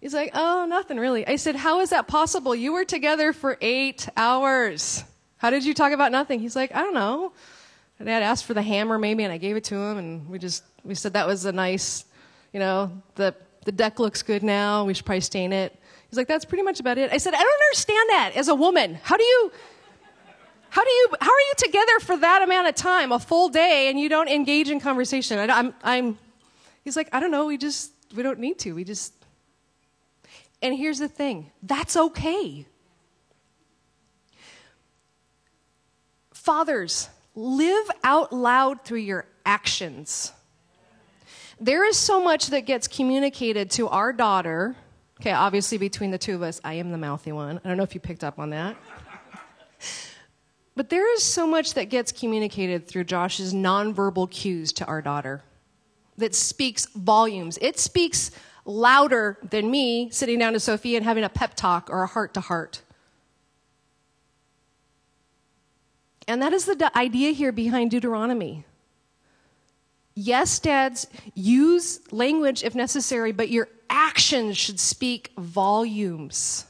He's 0.01 0.13
like, 0.13 0.31
oh, 0.33 0.65
nothing 0.69 0.97
really. 0.97 1.27
I 1.27 1.35
said, 1.35 1.55
how 1.57 1.81
is 1.81 1.89
that 1.89 2.07
possible? 2.07 2.55
You 2.55 2.71
were 2.71 2.85
together 2.85 3.33
for 3.33 3.57
eight 3.59 4.07
hours. 4.15 5.03
How 5.37 5.49
did 5.49 5.65
you 5.65 5.73
talk 5.73 5.91
about 5.91 6.11
nothing? 6.11 6.39
He's 6.39 6.55
like, 6.55 6.73
I 6.73 6.79
don't 6.79 6.93
know. 6.93 7.33
Dad 8.03 8.23
asked 8.23 8.45
for 8.45 8.53
the 8.53 8.61
hammer 8.61 8.97
maybe, 8.97 9.23
and 9.23 9.33
I 9.33 9.37
gave 9.37 9.57
it 9.57 9.65
to 9.65 9.75
him, 9.75 9.97
and 9.97 10.29
we 10.29 10.39
just 10.39 10.63
we 10.85 10.95
said 10.95 11.13
that 11.13 11.27
was 11.27 11.43
a 11.43 11.51
nice, 11.51 12.05
you 12.53 12.59
know, 12.59 12.91
the 13.15 13.35
the 13.65 13.71
deck 13.71 13.99
looks 13.99 14.23
good 14.23 14.43
now. 14.43 14.85
We 14.85 14.93
should 14.93 15.05
probably 15.05 15.21
stain 15.21 15.53
it. 15.53 15.75
He's 16.09 16.17
like, 16.17 16.27
that's 16.27 16.45
pretty 16.45 16.63
much 16.63 16.79
about 16.79 16.97
it. 16.97 17.11
I 17.11 17.17
said, 17.17 17.33
I 17.33 17.39
don't 17.39 17.61
understand 17.67 18.09
that 18.09 18.31
as 18.35 18.47
a 18.47 18.55
woman. 18.55 18.97
How 19.03 19.15
do 19.15 19.23
you? 19.23 19.51
How 20.69 20.83
do 20.83 20.89
you? 20.89 21.07
How 21.21 21.31
are 21.31 21.39
you 21.39 21.53
together 21.57 21.99
for 21.99 22.17
that 22.17 22.41
amount 22.41 22.67
of 22.67 22.75
time, 22.75 23.11
a 23.11 23.19
full 23.19 23.49
day, 23.49 23.89
and 23.89 23.99
you 23.99 24.09
don't 24.09 24.27
engage 24.27 24.69
in 24.69 24.79
conversation? 24.79 25.37
I, 25.37 25.53
I'm. 25.53 25.73
I'm. 25.83 26.17
He's 26.83 26.95
like, 26.95 27.09
I 27.13 27.19
don't 27.19 27.31
know. 27.31 27.45
We 27.45 27.57
just 27.57 27.91
we 28.15 28.23
don't 28.23 28.39
need 28.39 28.59
to. 28.59 28.73
We 28.73 28.83
just. 28.83 29.13
And 30.61 30.75
here's 30.75 30.99
the 30.99 31.07
thing. 31.07 31.51
That's 31.63 31.95
okay. 31.95 32.65
Fathers, 36.33 37.09
live 37.35 37.91
out 38.03 38.33
loud 38.33 38.83
through 38.83 38.99
your 38.99 39.27
actions. 39.45 40.33
There 41.59 41.87
is 41.87 41.97
so 41.97 42.23
much 42.23 42.47
that 42.47 42.61
gets 42.61 42.87
communicated 42.87 43.69
to 43.71 43.89
our 43.89 44.13
daughter. 44.13 44.75
Okay, 45.19 45.31
obviously, 45.31 45.77
between 45.77 46.11
the 46.11 46.17
two 46.17 46.35
of 46.35 46.41
us, 46.41 46.61
I 46.63 46.75
am 46.75 46.91
the 46.91 46.97
mouthy 46.97 47.33
one. 47.33 47.59
I 47.63 47.67
don't 47.67 47.75
know 47.75 47.83
if 47.83 47.93
you 47.93 47.99
picked 47.99 48.23
up 48.23 48.39
on 48.39 48.51
that. 48.51 48.77
But 50.75 50.89
there 50.89 51.13
is 51.13 51.23
so 51.23 51.45
much 51.45 51.73
that 51.73 51.89
gets 51.89 52.13
communicated 52.13 52.87
through 52.87 53.03
Josh's 53.03 53.53
nonverbal 53.53 54.31
cues 54.31 54.71
to 54.73 54.85
our 54.85 55.01
daughter 55.01 55.43
that 56.17 56.33
speaks 56.33 56.85
volumes. 56.95 57.59
It 57.61 57.77
speaks 57.77 58.31
louder 58.63 59.37
than 59.49 59.69
me 59.69 60.09
sitting 60.11 60.39
down 60.39 60.53
to 60.53 60.59
Sophia 60.61 60.95
and 60.95 61.05
having 61.05 61.25
a 61.25 61.29
pep 61.29 61.55
talk 61.55 61.89
or 61.89 62.03
a 62.03 62.07
heart 62.07 62.33
to 62.35 62.39
heart. 62.39 62.81
And 66.29 66.41
that 66.41 66.53
is 66.53 66.63
the 66.65 66.97
idea 66.97 67.31
here 67.31 67.51
behind 67.51 67.91
Deuteronomy. 67.91 68.63
Yes, 70.21 70.59
dads, 70.59 71.07
use 71.33 72.01
language 72.11 72.61
if 72.61 72.75
necessary, 72.75 73.31
but 73.31 73.47
your 73.47 73.69
actions 73.89 74.57
should 74.57 74.77
speak 74.77 75.31
volumes. 75.37 76.65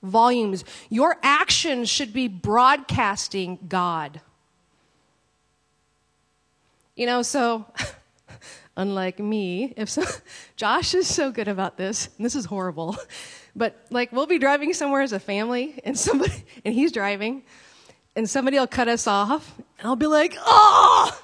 Volumes. 0.00 0.64
Your 0.90 1.16
actions 1.20 1.90
should 1.90 2.12
be 2.12 2.28
broadcasting 2.28 3.58
God. 3.66 4.20
You 6.94 7.06
know, 7.06 7.22
so 7.22 7.66
unlike 8.76 9.18
me, 9.18 9.74
if 9.76 9.90
so, 9.90 10.04
Josh 10.56 10.94
is 10.94 11.08
so 11.08 11.32
good 11.32 11.48
about 11.48 11.76
this, 11.76 12.10
and 12.16 12.24
this 12.24 12.36
is 12.36 12.44
horrible, 12.44 12.96
but 13.56 13.84
like 13.90 14.12
we'll 14.12 14.28
be 14.28 14.38
driving 14.38 14.72
somewhere 14.72 15.02
as 15.02 15.12
a 15.12 15.18
family, 15.18 15.80
and 15.82 15.98
somebody, 15.98 16.44
and 16.64 16.72
he's 16.72 16.92
driving, 16.92 17.42
and 18.14 18.30
somebody 18.30 18.56
will 18.56 18.68
cut 18.68 18.86
us 18.86 19.08
off, 19.08 19.52
and 19.80 19.88
I'll 19.88 19.96
be 19.96 20.06
like, 20.06 20.36
oh! 20.38 21.20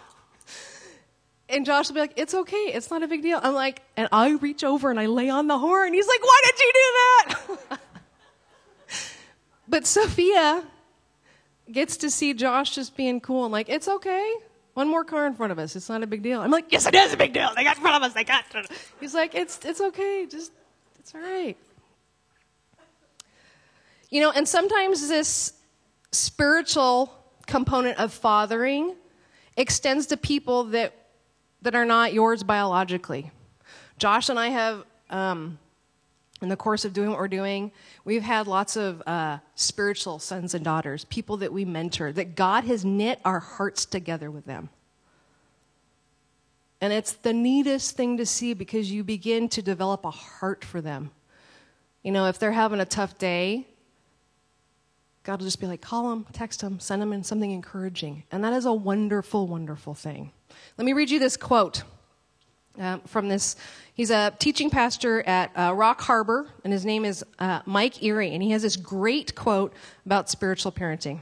And 1.50 1.66
Josh 1.66 1.88
will 1.88 1.94
be 1.94 2.00
like, 2.00 2.14
it's 2.16 2.34
okay, 2.34 2.56
it's 2.56 2.90
not 2.90 3.02
a 3.02 3.08
big 3.08 3.22
deal. 3.22 3.40
I'm 3.42 3.54
like, 3.54 3.82
and 3.96 4.08
I 4.12 4.30
reach 4.30 4.62
over 4.64 4.90
and 4.90 5.00
I 5.00 5.06
lay 5.06 5.28
on 5.28 5.48
the 5.48 5.58
horn. 5.58 5.92
He's 5.92 6.06
like, 6.06 6.22
why 6.22 6.40
did 6.44 6.60
you 6.60 6.72
do 6.72 7.66
that? 7.68 7.80
but 9.68 9.86
Sophia 9.86 10.64
gets 11.70 11.96
to 11.98 12.10
see 12.10 12.34
Josh 12.34 12.74
just 12.74 12.96
being 12.96 13.20
cool 13.20 13.44
and 13.44 13.52
like, 13.52 13.68
it's 13.68 13.88
okay. 13.88 14.34
One 14.74 14.88
more 14.88 15.04
car 15.04 15.26
in 15.26 15.34
front 15.34 15.52
of 15.52 15.58
us. 15.58 15.74
It's 15.74 15.88
not 15.88 16.02
a 16.02 16.06
big 16.06 16.22
deal. 16.22 16.40
I'm 16.40 16.50
like, 16.50 16.66
yes, 16.70 16.86
it 16.86 16.94
is 16.94 17.12
a 17.12 17.16
big 17.16 17.32
deal. 17.32 17.50
They 17.56 17.64
got 17.64 17.76
in 17.76 17.82
front 17.82 17.96
of 17.96 18.02
us. 18.02 18.14
They 18.14 18.24
got. 18.24 18.44
He's 19.00 19.14
like, 19.14 19.34
it's 19.34 19.58
it's 19.64 19.80
okay. 19.80 20.26
Just 20.30 20.52
it's 20.98 21.14
all 21.14 21.20
right. 21.20 21.56
You 24.10 24.20
know, 24.20 24.30
and 24.30 24.48
sometimes 24.48 25.08
this 25.08 25.52
spiritual 26.12 27.12
component 27.46 27.98
of 27.98 28.12
fathering 28.12 28.94
extends 29.56 30.06
to 30.06 30.16
people 30.16 30.64
that, 30.64 30.94
that 31.62 31.74
are 31.74 31.84
not 31.84 32.12
yours 32.12 32.42
biologically. 32.42 33.30
Josh 33.98 34.28
and 34.28 34.38
I 34.38 34.48
have, 34.48 34.84
um, 35.10 35.58
in 36.40 36.48
the 36.48 36.56
course 36.56 36.84
of 36.84 36.92
doing 36.92 37.10
what 37.10 37.18
we're 37.18 37.28
doing, 37.28 37.70
we've 38.04 38.22
had 38.22 38.46
lots 38.46 38.76
of 38.76 39.02
uh, 39.06 39.38
spiritual 39.54 40.18
sons 40.18 40.54
and 40.54 40.64
daughters, 40.64 41.04
people 41.06 41.36
that 41.38 41.52
we 41.52 41.64
mentor, 41.64 42.12
that 42.12 42.34
God 42.34 42.64
has 42.64 42.84
knit 42.84 43.20
our 43.24 43.40
hearts 43.40 43.84
together 43.84 44.30
with 44.30 44.46
them. 44.46 44.70
And 46.80 46.92
it's 46.92 47.12
the 47.12 47.34
neatest 47.34 47.94
thing 47.94 48.16
to 48.16 48.24
see 48.24 48.54
because 48.54 48.90
you 48.90 49.04
begin 49.04 49.48
to 49.50 49.60
develop 49.60 50.04
a 50.04 50.10
heart 50.10 50.64
for 50.64 50.80
them. 50.80 51.10
You 52.02 52.12
know, 52.12 52.26
if 52.26 52.38
they're 52.38 52.52
having 52.52 52.80
a 52.80 52.86
tough 52.86 53.18
day, 53.18 53.66
God 55.30 55.38
will 55.38 55.46
just 55.46 55.60
be 55.60 55.68
like, 55.68 55.80
call 55.80 56.10
them, 56.10 56.26
text 56.32 56.60
them, 56.60 56.80
send 56.80 57.00
them 57.00 57.12
in 57.12 57.22
something 57.22 57.52
encouraging. 57.52 58.24
And 58.32 58.42
that 58.42 58.52
is 58.52 58.64
a 58.64 58.72
wonderful, 58.72 59.46
wonderful 59.46 59.94
thing. 59.94 60.32
Let 60.76 60.84
me 60.84 60.92
read 60.92 61.08
you 61.08 61.20
this 61.20 61.36
quote 61.36 61.84
uh, 62.80 62.98
from 63.06 63.28
this. 63.28 63.54
He's 63.94 64.10
a 64.10 64.34
teaching 64.40 64.70
pastor 64.70 65.22
at 65.22 65.52
uh, 65.56 65.72
Rock 65.72 66.00
Harbor, 66.00 66.48
and 66.64 66.72
his 66.72 66.84
name 66.84 67.04
is 67.04 67.24
uh, 67.38 67.60
Mike 67.64 68.02
Erre. 68.02 68.32
and 68.32 68.42
he 68.42 68.50
has 68.50 68.62
this 68.62 68.74
great 68.74 69.36
quote 69.36 69.72
about 70.04 70.28
spiritual 70.28 70.72
parenting. 70.72 71.20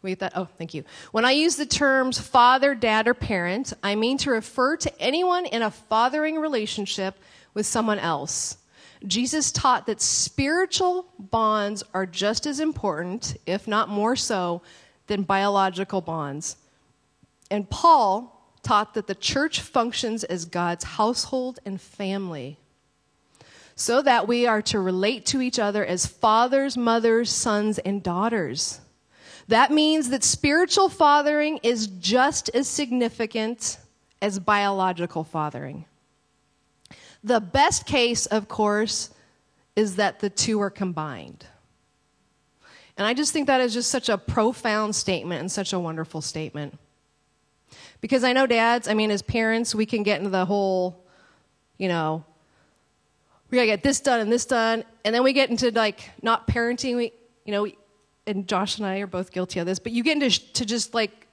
Wait, 0.00 0.20
that. 0.20 0.34
Oh, 0.36 0.46
thank 0.56 0.72
you. 0.72 0.84
When 1.10 1.24
I 1.24 1.32
use 1.32 1.56
the 1.56 1.66
terms 1.66 2.20
father, 2.20 2.76
dad, 2.76 3.08
or 3.08 3.14
parent, 3.14 3.72
I 3.82 3.96
mean 3.96 4.16
to 4.18 4.30
refer 4.30 4.76
to 4.76 5.02
anyone 5.02 5.44
in 5.46 5.62
a 5.62 5.72
fathering 5.72 6.38
relationship 6.38 7.18
with 7.52 7.66
someone 7.66 7.98
else 7.98 8.58
Jesus 9.06 9.52
taught 9.52 9.86
that 9.86 10.00
spiritual 10.00 11.06
bonds 11.18 11.82
are 11.92 12.06
just 12.06 12.46
as 12.46 12.60
important, 12.60 13.36
if 13.46 13.68
not 13.68 13.88
more 13.88 14.16
so, 14.16 14.62
than 15.06 15.22
biological 15.22 16.00
bonds. 16.00 16.56
And 17.50 17.68
Paul 17.68 18.30
taught 18.62 18.94
that 18.94 19.06
the 19.06 19.14
church 19.14 19.60
functions 19.60 20.24
as 20.24 20.46
God's 20.46 20.84
household 20.84 21.58
and 21.66 21.80
family, 21.80 22.58
so 23.76 24.00
that 24.02 24.26
we 24.26 24.46
are 24.46 24.62
to 24.62 24.80
relate 24.80 25.26
to 25.26 25.42
each 25.42 25.58
other 25.58 25.84
as 25.84 26.06
fathers, 26.06 26.76
mothers, 26.76 27.30
sons, 27.30 27.78
and 27.80 28.02
daughters. 28.02 28.80
That 29.48 29.70
means 29.70 30.08
that 30.08 30.24
spiritual 30.24 30.88
fathering 30.88 31.60
is 31.62 31.88
just 31.88 32.48
as 32.54 32.66
significant 32.66 33.78
as 34.22 34.38
biological 34.38 35.24
fathering. 35.24 35.84
The 37.24 37.40
best 37.40 37.86
case, 37.86 38.26
of 38.26 38.48
course, 38.48 39.10
is 39.74 39.96
that 39.96 40.20
the 40.20 40.30
two 40.30 40.60
are 40.60 40.70
combined. 40.70 41.46
And 42.96 43.06
I 43.06 43.14
just 43.14 43.32
think 43.32 43.46
that 43.48 43.60
is 43.60 43.72
just 43.72 43.90
such 43.90 44.08
a 44.08 44.16
profound 44.16 44.94
statement 44.94 45.40
and 45.40 45.50
such 45.50 45.72
a 45.72 45.80
wonderful 45.80 46.20
statement. 46.20 46.78
Because 48.00 48.22
I 48.22 48.32
know 48.32 48.46
dads, 48.46 48.86
I 48.86 48.94
mean, 48.94 49.10
as 49.10 49.22
parents, 49.22 49.74
we 49.74 49.86
can 49.86 50.02
get 50.02 50.18
into 50.18 50.30
the 50.30 50.44
whole, 50.44 51.02
you 51.78 51.88
know, 51.88 52.24
we 53.50 53.56
gotta 53.56 53.66
get 53.66 53.82
this 53.82 54.00
done 54.00 54.20
and 54.20 54.30
this 54.30 54.44
done. 54.44 54.84
And 55.04 55.14
then 55.14 55.24
we 55.24 55.32
get 55.32 55.50
into 55.50 55.70
like 55.70 56.10
not 56.22 56.46
parenting. 56.46 56.96
We, 56.96 57.12
you 57.44 57.52
know, 57.52 57.66
and 58.26 58.46
Josh 58.46 58.78
and 58.78 58.86
I 58.86 58.98
are 58.98 59.06
both 59.06 59.32
guilty 59.32 59.60
of 59.60 59.66
this, 59.66 59.78
but 59.78 59.92
you 59.92 60.02
get 60.02 60.22
into 60.22 60.52
to 60.52 60.64
just 60.64 60.94
like 60.94 61.26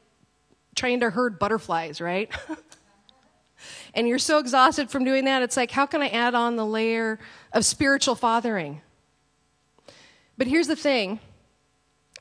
trying 0.75 1.01
to 1.01 1.09
herd 1.09 1.37
butterflies, 1.37 1.99
right? 1.99 2.31
and 3.93 4.07
you're 4.07 4.19
so 4.19 4.39
exhausted 4.39 4.89
from 4.89 5.03
doing 5.03 5.25
that, 5.25 5.41
it's 5.41 5.57
like, 5.57 5.71
how 5.71 5.85
can 5.85 6.01
I 6.01 6.07
add 6.09 6.35
on 6.35 6.55
the 6.55 6.65
layer 6.65 7.19
of 7.53 7.65
spiritual 7.65 8.15
fathering? 8.15 8.81
But 10.37 10.47
here's 10.47 10.67
the 10.67 10.75
thing, 10.75 11.19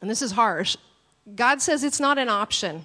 and 0.01 0.11
this 0.11 0.23
is 0.23 0.33
harsh 0.33 0.77
God 1.35 1.61
says 1.61 1.85
it's 1.85 2.01
not 2.01 2.19
an 2.19 2.29
option. 2.29 2.85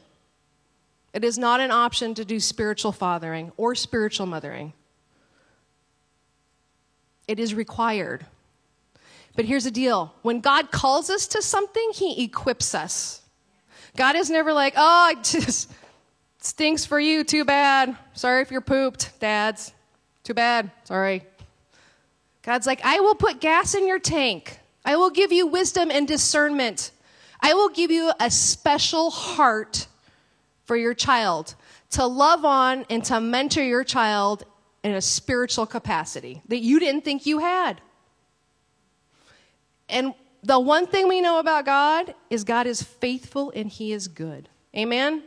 It 1.14 1.24
is 1.24 1.38
not 1.38 1.62
an 1.62 1.72
option 1.72 2.14
to 2.16 2.26
do 2.26 2.40
spiritual 2.40 2.92
fathering 2.92 3.54
or 3.56 3.74
spiritual 3.74 4.26
mothering. 4.26 4.74
It 7.28 7.40
is 7.40 7.54
required. 7.54 8.26
But 9.36 9.46
here's 9.46 9.64
the 9.64 9.72
deal 9.72 10.14
when 10.22 10.42
God 10.42 10.72
calls 10.72 11.10
us 11.10 11.28
to 11.28 11.42
something, 11.42 11.92
He 11.94 12.24
equips 12.24 12.76
us. 12.76 13.22
God 13.96 14.16
is 14.16 14.30
never 14.30 14.52
like, 14.52 14.74
oh, 14.76 15.12
it 15.12 15.24
just 15.24 15.72
stinks 16.46 16.86
for 16.86 17.00
you. 17.00 17.24
Too 17.24 17.44
bad. 17.44 17.98
Sorry 18.14 18.42
if 18.42 18.52
you're 18.52 18.62
pooped, 18.62 19.20
dads. 19.20 19.74
Too 20.24 20.34
bad. 20.34 20.72
Sorry. 20.84 21.24
God's 22.44 22.68
like, 22.68 22.82
I 22.84 23.00
will 23.00 23.16
put 23.16 23.42
gas 23.42 23.74
in 23.74 23.88
your 23.88 24.00
tank. 24.00 24.60
I 24.86 24.96
will 24.98 25.10
give 25.10 25.32
you 25.32 25.48
wisdom 25.48 25.90
and 25.90 26.08
discernment. 26.08 26.92
I 27.42 27.54
will 27.54 27.70
give 27.70 27.92
you 27.92 28.12
a 28.20 28.30
special 28.30 29.10
heart 29.10 29.88
for 30.64 30.76
your 30.76 30.94
child 30.94 31.56
to 31.92 32.06
love 32.06 32.46
on 32.46 32.86
and 32.90 33.04
to 33.06 33.20
mentor 33.20 33.64
your 33.64 33.84
child 33.84 34.46
in 34.84 34.94
a 34.94 35.02
spiritual 35.02 35.66
capacity 35.66 36.42
that 36.48 36.60
you 36.60 36.80
didn't 36.80 37.02
think 37.02 37.26
you 37.26 37.40
had. 37.40 37.82
And 39.90 40.14
the 40.44 40.60
one 40.60 40.86
thing 40.86 41.08
we 41.08 41.22
know 41.22 41.40
about 41.40 41.66
God 41.66 42.14
is 42.30 42.44
God 42.44 42.68
is 42.68 42.84
faithful 42.84 43.52
and 43.56 43.68
He 43.68 43.94
is 43.94 44.08
good. 44.08 44.50
Amen? 44.76 45.24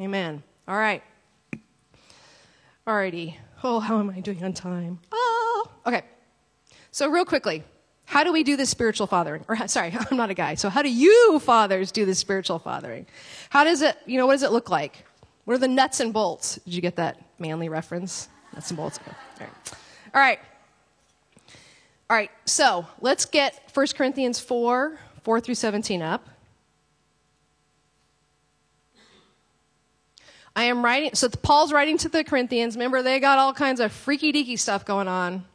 Amen. 0.00 0.42
All 0.66 0.76
right. 0.76 1.02
Alrighty. 2.86 3.34
Oh, 3.62 3.80
how 3.80 3.98
am 3.98 4.08
I 4.10 4.20
doing 4.20 4.42
on 4.42 4.54
time? 4.54 4.98
Oh, 5.12 5.70
okay. 5.86 6.02
So, 6.90 7.10
real 7.10 7.24
quickly, 7.24 7.62
how 8.06 8.24
do 8.24 8.32
we 8.32 8.42
do 8.42 8.56
this 8.56 8.70
spiritual 8.70 9.06
fathering? 9.06 9.44
Or, 9.48 9.56
sorry, 9.68 9.94
I'm 10.10 10.16
not 10.16 10.30
a 10.30 10.34
guy. 10.34 10.54
So, 10.54 10.70
how 10.70 10.82
do 10.82 10.90
you 10.90 11.38
fathers 11.40 11.92
do 11.92 12.06
this 12.06 12.18
spiritual 12.18 12.58
fathering? 12.58 13.06
How 13.50 13.64
does 13.64 13.82
it, 13.82 13.96
you 14.06 14.16
know, 14.16 14.26
what 14.26 14.34
does 14.34 14.42
it 14.42 14.52
look 14.52 14.70
like? 14.70 15.04
What 15.44 15.54
are 15.54 15.58
the 15.58 15.68
nuts 15.68 16.00
and 16.00 16.12
bolts? 16.12 16.56
Did 16.64 16.74
you 16.74 16.80
get 16.80 16.96
that 16.96 17.22
manly 17.38 17.68
reference? 17.68 18.28
Nuts 18.54 18.70
and 18.70 18.76
bolts. 18.76 18.98
All 19.06 19.14
right. 19.40 19.72
All 20.14 20.20
right. 20.20 20.38
All 22.10 22.16
right, 22.16 22.32
so 22.44 22.88
let's 23.00 23.24
get 23.24 23.70
1 23.72 23.86
Corinthians 23.96 24.40
4 24.40 24.98
4 25.22 25.40
through 25.40 25.54
17 25.54 26.02
up. 26.02 26.28
I 30.60 30.64
am 30.64 30.84
writing, 30.84 31.14
so 31.14 31.26
Paul's 31.30 31.72
writing 31.72 31.96
to 31.96 32.10
the 32.10 32.22
Corinthians. 32.22 32.76
Remember, 32.76 33.02
they 33.02 33.18
got 33.18 33.38
all 33.38 33.54
kinds 33.54 33.80
of 33.80 33.92
freaky 33.92 34.30
deaky 34.30 34.58
stuff 34.58 34.84
going 34.84 35.08
on. 35.08 35.46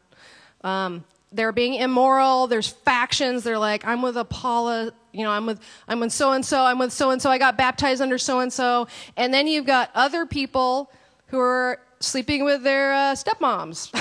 Um, 0.64 1.04
they're 1.32 1.52
being 1.52 1.76
immoral. 1.76 2.48
There's 2.48 2.70
factions. 2.70 3.44
They're 3.44 3.60
like, 3.60 3.86
I'm 3.86 4.02
with 4.02 4.18
Apollo, 4.18 4.94
you 5.12 5.22
know, 5.24 5.30
I'm 5.30 5.46
with, 5.46 5.60
I'm 5.88 6.00
with 6.00 6.12
so 6.12 6.32
and 6.32 6.44
so. 6.44 6.66
I'm 6.66 6.80
with 6.80 6.92
so 6.92 7.12
and 7.12 7.22
so. 7.22 7.30
I 7.30 7.38
got 7.38 7.56
baptized 7.56 8.02
under 8.02 8.18
so 8.18 8.40
and 8.40 8.52
so. 8.52 8.88
And 9.16 9.32
then 9.32 9.46
you've 9.46 9.68
got 9.68 9.92
other 9.94 10.26
people 10.26 10.92
who 11.28 11.38
are 11.38 11.80
sleeping 12.00 12.44
with 12.44 12.64
their 12.64 12.92
uh, 12.96 13.14
stepmoms. 13.14 13.96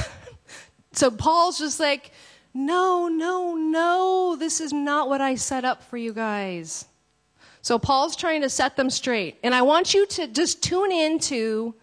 so 0.93 1.11
Paul's 1.11 1.59
just 1.59 1.81
like, 1.81 2.13
no, 2.55 3.09
no, 3.09 3.57
no, 3.57 4.37
this 4.37 4.59
is 4.59 4.73
not 4.73 5.11
what 5.11 5.21
I 5.21 5.35
set 5.35 5.67
up 5.67 5.83
for 5.83 5.99
you 5.99 6.15
guys. 6.15 6.87
So 7.65 7.79
Paul's 7.79 8.15
trying 8.15 8.43
to 8.43 8.51
set 8.51 8.77
them 8.77 8.91
straight. 8.91 9.39
And 9.43 9.55
I 9.55 9.63
want 9.63 9.95
you 9.95 10.07
to 10.07 10.27
just 10.27 10.63
tune 10.63 10.93
into 10.93 11.75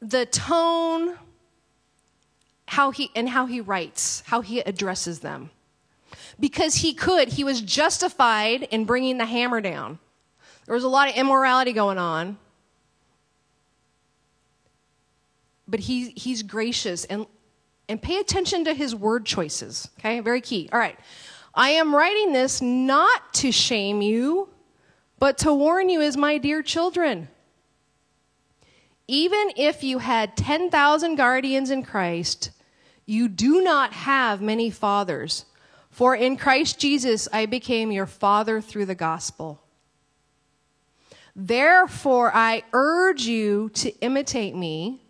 the 0.00 0.26
tone 0.26 1.16
how 2.66 2.90
he 2.90 3.12
and 3.14 3.28
how 3.28 3.46
he 3.46 3.60
writes, 3.60 4.24
how 4.26 4.40
he 4.40 4.58
addresses 4.58 5.20
them. 5.20 5.50
Because 6.40 6.74
he 6.74 6.92
could, 6.92 7.28
he 7.28 7.44
was 7.44 7.60
justified 7.60 8.64
in 8.64 8.84
bringing 8.84 9.16
the 9.16 9.26
hammer 9.26 9.60
down. 9.60 10.00
There 10.66 10.74
was 10.74 10.82
a 10.82 10.88
lot 10.88 11.08
of 11.08 11.14
immorality 11.14 11.72
going 11.72 11.98
on. 11.98 12.36
But 15.68 15.78
he, 15.78 16.10
he's 16.16 16.42
gracious 16.42 17.04
and 17.04 17.26
and 17.88 18.00
pay 18.00 18.18
attention 18.18 18.64
to 18.64 18.74
his 18.74 18.94
word 18.94 19.26
choices. 19.26 19.88
Okay, 19.98 20.20
very 20.20 20.40
key. 20.40 20.68
All 20.72 20.78
right. 20.78 20.98
I 21.54 21.70
am 21.70 21.94
writing 21.94 22.32
this 22.32 22.62
not 22.62 23.34
to 23.34 23.52
shame 23.52 24.00
you, 24.00 24.48
but 25.18 25.38
to 25.38 25.52
warn 25.52 25.88
you 25.88 26.00
as 26.00 26.16
my 26.16 26.38
dear 26.38 26.62
children. 26.62 27.28
Even 29.06 29.52
if 29.56 29.84
you 29.84 29.98
had 29.98 30.36
10,000 30.36 31.16
guardians 31.16 31.70
in 31.70 31.82
Christ, 31.82 32.50
you 33.04 33.28
do 33.28 33.62
not 33.62 33.92
have 33.92 34.40
many 34.40 34.70
fathers. 34.70 35.44
For 35.90 36.16
in 36.16 36.36
Christ 36.36 36.78
Jesus 36.78 37.28
I 37.32 37.46
became 37.46 37.92
your 37.92 38.06
father 38.06 38.60
through 38.60 38.86
the 38.86 38.94
gospel. 38.94 39.60
Therefore, 41.36 42.30
I 42.34 42.62
urge 42.72 43.22
you 43.22 43.70
to 43.74 43.90
imitate 44.00 44.54
me 44.54 45.02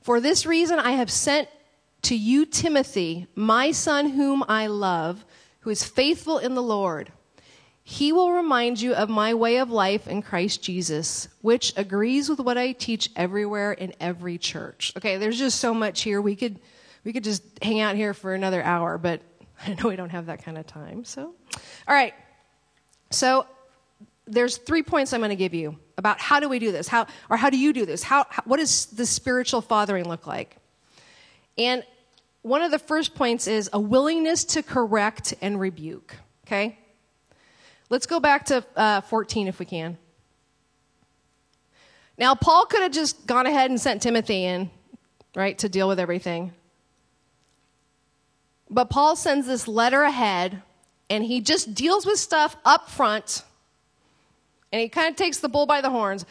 for 0.00 0.20
this 0.20 0.46
reason, 0.46 0.78
I 0.78 0.92
have 0.92 1.10
sent 1.10 1.48
to 2.02 2.16
you 2.16 2.46
Timothy, 2.46 3.26
my 3.34 3.72
son, 3.72 4.10
whom 4.10 4.44
I 4.48 4.66
love, 4.66 5.24
who 5.60 5.70
is 5.70 5.84
faithful 5.84 6.38
in 6.38 6.54
the 6.54 6.62
Lord. 6.62 7.12
He 7.82 8.12
will 8.12 8.32
remind 8.32 8.80
you 8.80 8.94
of 8.94 9.08
my 9.08 9.34
way 9.34 9.56
of 9.56 9.70
life 9.70 10.06
in 10.06 10.22
Christ 10.22 10.62
Jesus, 10.62 11.28
which 11.40 11.72
agrees 11.76 12.28
with 12.28 12.38
what 12.38 12.56
I 12.56 12.72
teach 12.72 13.10
everywhere 13.16 13.72
in 13.72 13.94
every 14.00 14.38
church. 14.38 14.92
Okay, 14.96 15.16
there's 15.16 15.38
just 15.38 15.58
so 15.58 15.74
much 15.74 16.02
here. 16.02 16.20
We 16.20 16.36
could 16.36 16.60
we 17.04 17.12
could 17.12 17.24
just 17.24 17.42
hang 17.62 17.80
out 17.80 17.96
here 17.96 18.14
for 18.14 18.34
another 18.34 18.62
hour, 18.62 18.98
but 18.98 19.22
I 19.66 19.74
know 19.74 19.88
we 19.88 19.96
don't 19.96 20.10
have 20.10 20.26
that 20.26 20.44
kind 20.44 20.58
of 20.58 20.66
time. 20.66 21.04
So, 21.04 21.22
all 21.88 21.94
right. 21.94 22.14
So, 23.10 23.46
there's 24.26 24.58
three 24.58 24.82
points 24.82 25.12
I'm 25.12 25.20
going 25.20 25.30
to 25.30 25.36
give 25.36 25.54
you 25.54 25.76
about 25.98 26.20
how 26.20 26.38
do 26.38 26.48
we 26.48 26.60
do 26.60 26.70
this? 26.70 26.86
How, 26.86 27.06
or 27.28 27.36
how 27.36 27.50
do 27.50 27.58
you 27.58 27.72
do 27.72 27.84
this? 27.84 28.02
How, 28.04 28.26
how, 28.30 28.42
what 28.44 28.58
does 28.58 28.86
the 28.86 29.04
spiritual 29.04 29.60
fathering 29.60 30.08
look 30.08 30.26
like? 30.26 30.56
And 31.58 31.84
one 32.42 32.62
of 32.62 32.70
the 32.70 32.78
first 32.78 33.14
points 33.14 33.46
is 33.46 33.68
a 33.72 33.80
willingness 33.80 34.44
to 34.46 34.62
correct 34.62 35.34
and 35.42 35.60
rebuke. 35.60 36.16
Okay? 36.46 36.78
Let's 37.88 38.06
go 38.06 38.20
back 38.20 38.46
to 38.46 38.64
uh, 38.76 39.00
14 39.02 39.48
if 39.48 39.58
we 39.58 39.66
can. 39.66 39.98
Now, 42.16 42.34
Paul 42.34 42.66
could 42.66 42.82
have 42.82 42.92
just 42.92 43.26
gone 43.26 43.46
ahead 43.46 43.70
and 43.70 43.80
sent 43.80 44.02
Timothy 44.02 44.44
in, 44.44 44.70
right, 45.34 45.56
to 45.58 45.68
deal 45.68 45.88
with 45.88 45.98
everything. 45.98 46.52
But 48.68 48.90
Paul 48.90 49.16
sends 49.16 49.46
this 49.46 49.66
letter 49.66 50.02
ahead, 50.02 50.62
and 51.08 51.24
he 51.24 51.40
just 51.40 51.74
deals 51.74 52.06
with 52.06 52.18
stuff 52.18 52.56
up 52.64 52.90
front 52.90 53.42
and 54.72 54.80
he 54.80 54.88
kind 54.88 55.08
of 55.08 55.16
takes 55.16 55.38
the 55.38 55.48
bull 55.48 55.66
by 55.66 55.80
the 55.80 55.90
horns. 55.90 56.24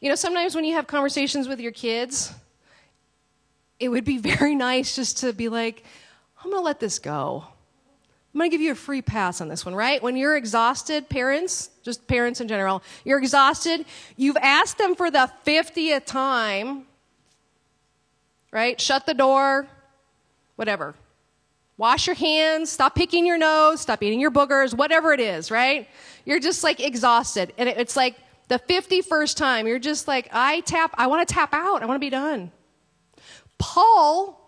You 0.00 0.08
know, 0.08 0.14
sometimes 0.14 0.54
when 0.54 0.64
you 0.64 0.74
have 0.74 0.86
conversations 0.86 1.48
with 1.48 1.60
your 1.60 1.72
kids, 1.72 2.32
it 3.80 3.88
would 3.88 4.04
be 4.04 4.18
very 4.36 4.54
nice 4.54 4.94
just 4.94 5.18
to 5.18 5.32
be 5.32 5.48
like, 5.48 5.82
I'm 6.38 6.50
going 6.50 6.60
to 6.62 6.64
let 6.64 6.78
this 6.78 6.98
go. 6.98 7.44
I'm 8.32 8.38
going 8.38 8.48
to 8.48 8.54
give 8.54 8.60
you 8.60 8.70
a 8.70 8.76
free 8.76 9.02
pass 9.02 9.40
on 9.40 9.48
this 9.48 9.66
one, 9.66 9.74
right? 9.74 10.00
When 10.00 10.16
you're 10.16 10.36
exhausted, 10.36 11.08
parents, 11.08 11.70
just 11.82 12.06
parents 12.06 12.40
in 12.40 12.46
general, 12.46 12.80
you're 13.04 13.18
exhausted, 13.18 13.84
you've 14.16 14.36
asked 14.36 14.78
them 14.78 14.94
for 14.94 15.10
the 15.10 15.28
50th 15.44 16.04
time, 16.04 16.84
right? 18.52 18.80
Shut 18.80 19.04
the 19.04 19.14
door, 19.14 19.66
whatever. 20.54 20.94
Wash 21.76 22.06
your 22.06 22.14
hands, 22.14 22.70
stop 22.70 22.94
picking 22.94 23.26
your 23.26 23.38
nose, 23.38 23.80
stop 23.80 24.00
eating 24.00 24.20
your 24.20 24.30
boogers, 24.30 24.74
whatever 24.74 25.12
it 25.12 25.18
is, 25.18 25.50
right? 25.50 25.88
You're 26.24 26.38
just 26.38 26.62
like 26.62 26.78
exhausted. 26.78 27.52
And 27.58 27.68
it's 27.68 27.96
like 27.96 28.14
the 28.46 28.60
51st 28.60 29.34
time, 29.34 29.66
you're 29.66 29.80
just 29.80 30.06
like, 30.06 30.28
I 30.30 30.60
tap, 30.60 30.94
I 30.94 31.08
want 31.08 31.26
to 31.26 31.34
tap 31.34 31.52
out. 31.52 31.82
I 31.82 31.86
want 31.86 31.96
to 31.96 32.00
be 32.04 32.10
done. 32.10 32.52
Paul 33.60 34.40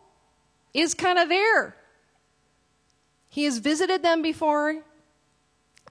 is 0.75 0.95
kind 0.95 1.19
of 1.19 1.29
there. 1.29 1.77
He 3.29 3.45
has 3.45 3.59
visited 3.59 4.03
them 4.03 4.23
before, 4.23 4.83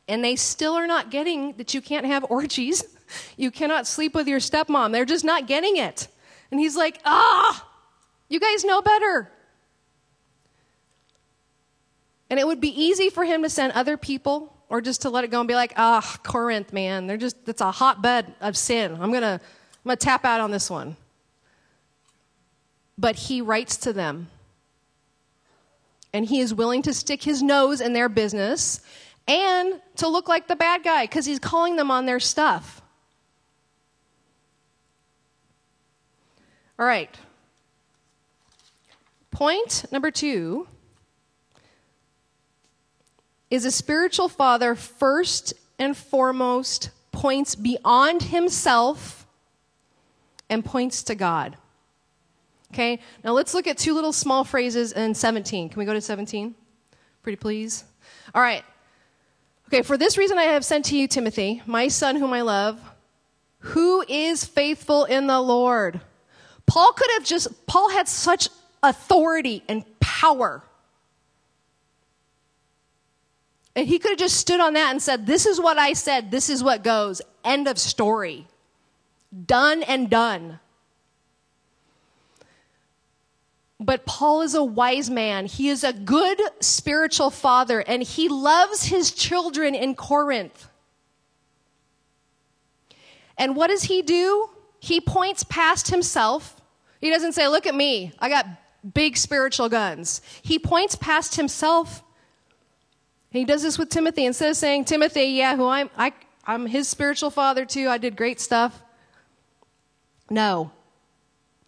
and 0.07 0.23
they 0.23 0.35
still 0.35 0.73
are 0.73 0.87
not 0.87 1.11
getting 1.11 1.53
that 1.53 1.73
you 1.73 1.81
can't 1.81 2.05
have 2.05 2.25
orgies. 2.29 2.83
You 3.35 3.51
cannot 3.51 3.87
sleep 3.87 4.15
with 4.15 4.29
your 4.29 4.39
stepmom. 4.39 4.93
They're 4.93 5.03
just 5.03 5.25
not 5.25 5.45
getting 5.45 5.75
it. 5.75 6.07
And 6.49 6.61
he's 6.61 6.77
like, 6.77 6.97
ah, 7.03 7.67
you 8.29 8.39
guys 8.39 8.63
know 8.63 8.81
better. 8.81 9.29
And 12.29 12.39
it 12.39 12.47
would 12.47 12.61
be 12.61 12.69
easy 12.69 13.09
for 13.09 13.25
him 13.25 13.43
to 13.43 13.49
send 13.49 13.73
other 13.73 13.97
people 13.97 14.55
or 14.69 14.79
just 14.79 15.01
to 15.01 15.09
let 15.09 15.25
it 15.25 15.27
go 15.29 15.41
and 15.41 15.47
be 15.49 15.55
like, 15.55 15.73
ah, 15.75 16.19
Corinth, 16.23 16.71
man, 16.71 17.05
they're 17.05 17.17
just, 17.17 17.35
it's 17.47 17.59
a 17.59 17.69
hotbed 17.69 18.33
of 18.39 18.55
sin. 18.55 18.93
I'm 18.93 19.11
going 19.11 19.23
to, 19.23 19.41
I'm 19.41 19.83
going 19.83 19.97
to 19.97 20.05
tap 20.05 20.23
out 20.23 20.39
on 20.39 20.51
this 20.51 20.69
one. 20.69 20.95
But 23.01 23.15
he 23.15 23.41
writes 23.41 23.77
to 23.77 23.93
them. 23.93 24.27
And 26.13 26.25
he 26.25 26.39
is 26.39 26.53
willing 26.53 26.83
to 26.83 26.93
stick 26.93 27.23
his 27.23 27.41
nose 27.41 27.81
in 27.81 27.93
their 27.93 28.09
business 28.09 28.81
and 29.27 29.81
to 29.95 30.07
look 30.07 30.27
like 30.27 30.47
the 30.47 30.55
bad 30.55 30.83
guy 30.83 31.05
because 31.05 31.25
he's 31.25 31.39
calling 31.39 31.77
them 31.77 31.89
on 31.89 32.05
their 32.05 32.19
stuff. 32.19 32.81
All 36.77 36.85
right. 36.85 37.09
Point 39.31 39.85
number 39.91 40.11
two 40.11 40.67
is 43.49 43.65
a 43.65 43.71
spiritual 43.71 44.29
father 44.29 44.75
first 44.75 45.53
and 45.79 45.97
foremost 45.97 46.91
points 47.11 47.55
beyond 47.55 48.23
himself 48.23 49.25
and 50.49 50.63
points 50.63 51.03
to 51.03 51.15
God. 51.15 51.57
Okay, 52.71 52.99
now 53.21 53.33
let's 53.33 53.53
look 53.53 53.67
at 53.67 53.77
two 53.77 53.93
little 53.93 54.13
small 54.13 54.45
phrases 54.45 54.93
in 54.93 55.13
17. 55.13 55.67
Can 55.67 55.77
we 55.77 55.83
go 55.83 55.93
to 55.93 55.99
17? 55.99 56.55
Pretty 57.21 57.35
please? 57.35 57.83
All 58.33 58.41
right. 58.41 58.63
Okay, 59.67 59.81
for 59.81 59.97
this 59.97 60.17
reason 60.17 60.37
I 60.37 60.43
have 60.43 60.63
sent 60.63 60.85
to 60.85 60.97
you 60.97 61.05
Timothy, 61.05 61.61
my 61.65 61.89
son 61.89 62.15
whom 62.15 62.31
I 62.31 62.41
love, 62.41 62.79
who 63.59 64.05
is 64.07 64.45
faithful 64.45 65.03
in 65.03 65.27
the 65.27 65.41
Lord. 65.41 65.99
Paul 66.65 66.93
could 66.93 67.09
have 67.15 67.25
just, 67.25 67.67
Paul 67.67 67.89
had 67.89 68.07
such 68.07 68.47
authority 68.81 69.63
and 69.67 69.83
power. 69.99 70.63
And 73.75 73.85
he 73.85 73.99
could 73.99 74.11
have 74.11 74.19
just 74.19 74.37
stood 74.37 74.61
on 74.61 74.73
that 74.73 74.91
and 74.91 75.01
said, 75.01 75.25
This 75.25 75.45
is 75.45 75.59
what 75.59 75.77
I 75.77 75.91
said, 75.91 76.31
this 76.31 76.49
is 76.49 76.63
what 76.63 76.85
goes. 76.85 77.21
End 77.43 77.67
of 77.67 77.77
story. 77.77 78.47
Done 79.45 79.83
and 79.83 80.09
done. 80.09 80.60
But 83.81 84.05
Paul 84.05 84.43
is 84.43 84.53
a 84.53 84.63
wise 84.63 85.09
man. 85.09 85.47
He 85.47 85.67
is 85.67 85.83
a 85.83 85.91
good 85.91 86.39
spiritual 86.59 87.31
father, 87.31 87.79
and 87.79 88.03
he 88.03 88.29
loves 88.29 88.85
his 88.85 89.09
children 89.09 89.73
in 89.73 89.95
Corinth. 89.95 90.67
And 93.39 93.55
what 93.55 93.67
does 93.67 93.83
he 93.83 94.03
do? 94.03 94.49
He 94.79 95.01
points 95.01 95.43
past 95.43 95.89
himself. 95.89 96.55
He 96.99 97.09
doesn't 97.09 97.31
say, 97.31 97.47
Look 97.47 97.65
at 97.65 97.73
me, 97.73 98.13
I 98.19 98.29
got 98.29 98.45
big 98.93 99.17
spiritual 99.17 99.67
guns. 99.67 100.21
He 100.43 100.59
points 100.59 100.95
past 100.95 101.35
himself. 101.35 102.03
He 103.31 103.45
does 103.45 103.63
this 103.63 103.79
with 103.79 103.89
Timothy. 103.89 104.25
Instead 104.25 104.51
of 104.51 104.57
saying, 104.57 104.85
Timothy, 104.85 105.23
yeah, 105.23 105.55
who 105.55 105.67
I'm, 105.67 105.89
I, 105.97 106.13
I'm 106.45 106.67
his 106.67 106.87
spiritual 106.87 107.31
father 107.31 107.65
too, 107.65 107.89
I 107.89 107.97
did 107.97 108.15
great 108.15 108.39
stuff. 108.39 108.79
No. 110.29 110.71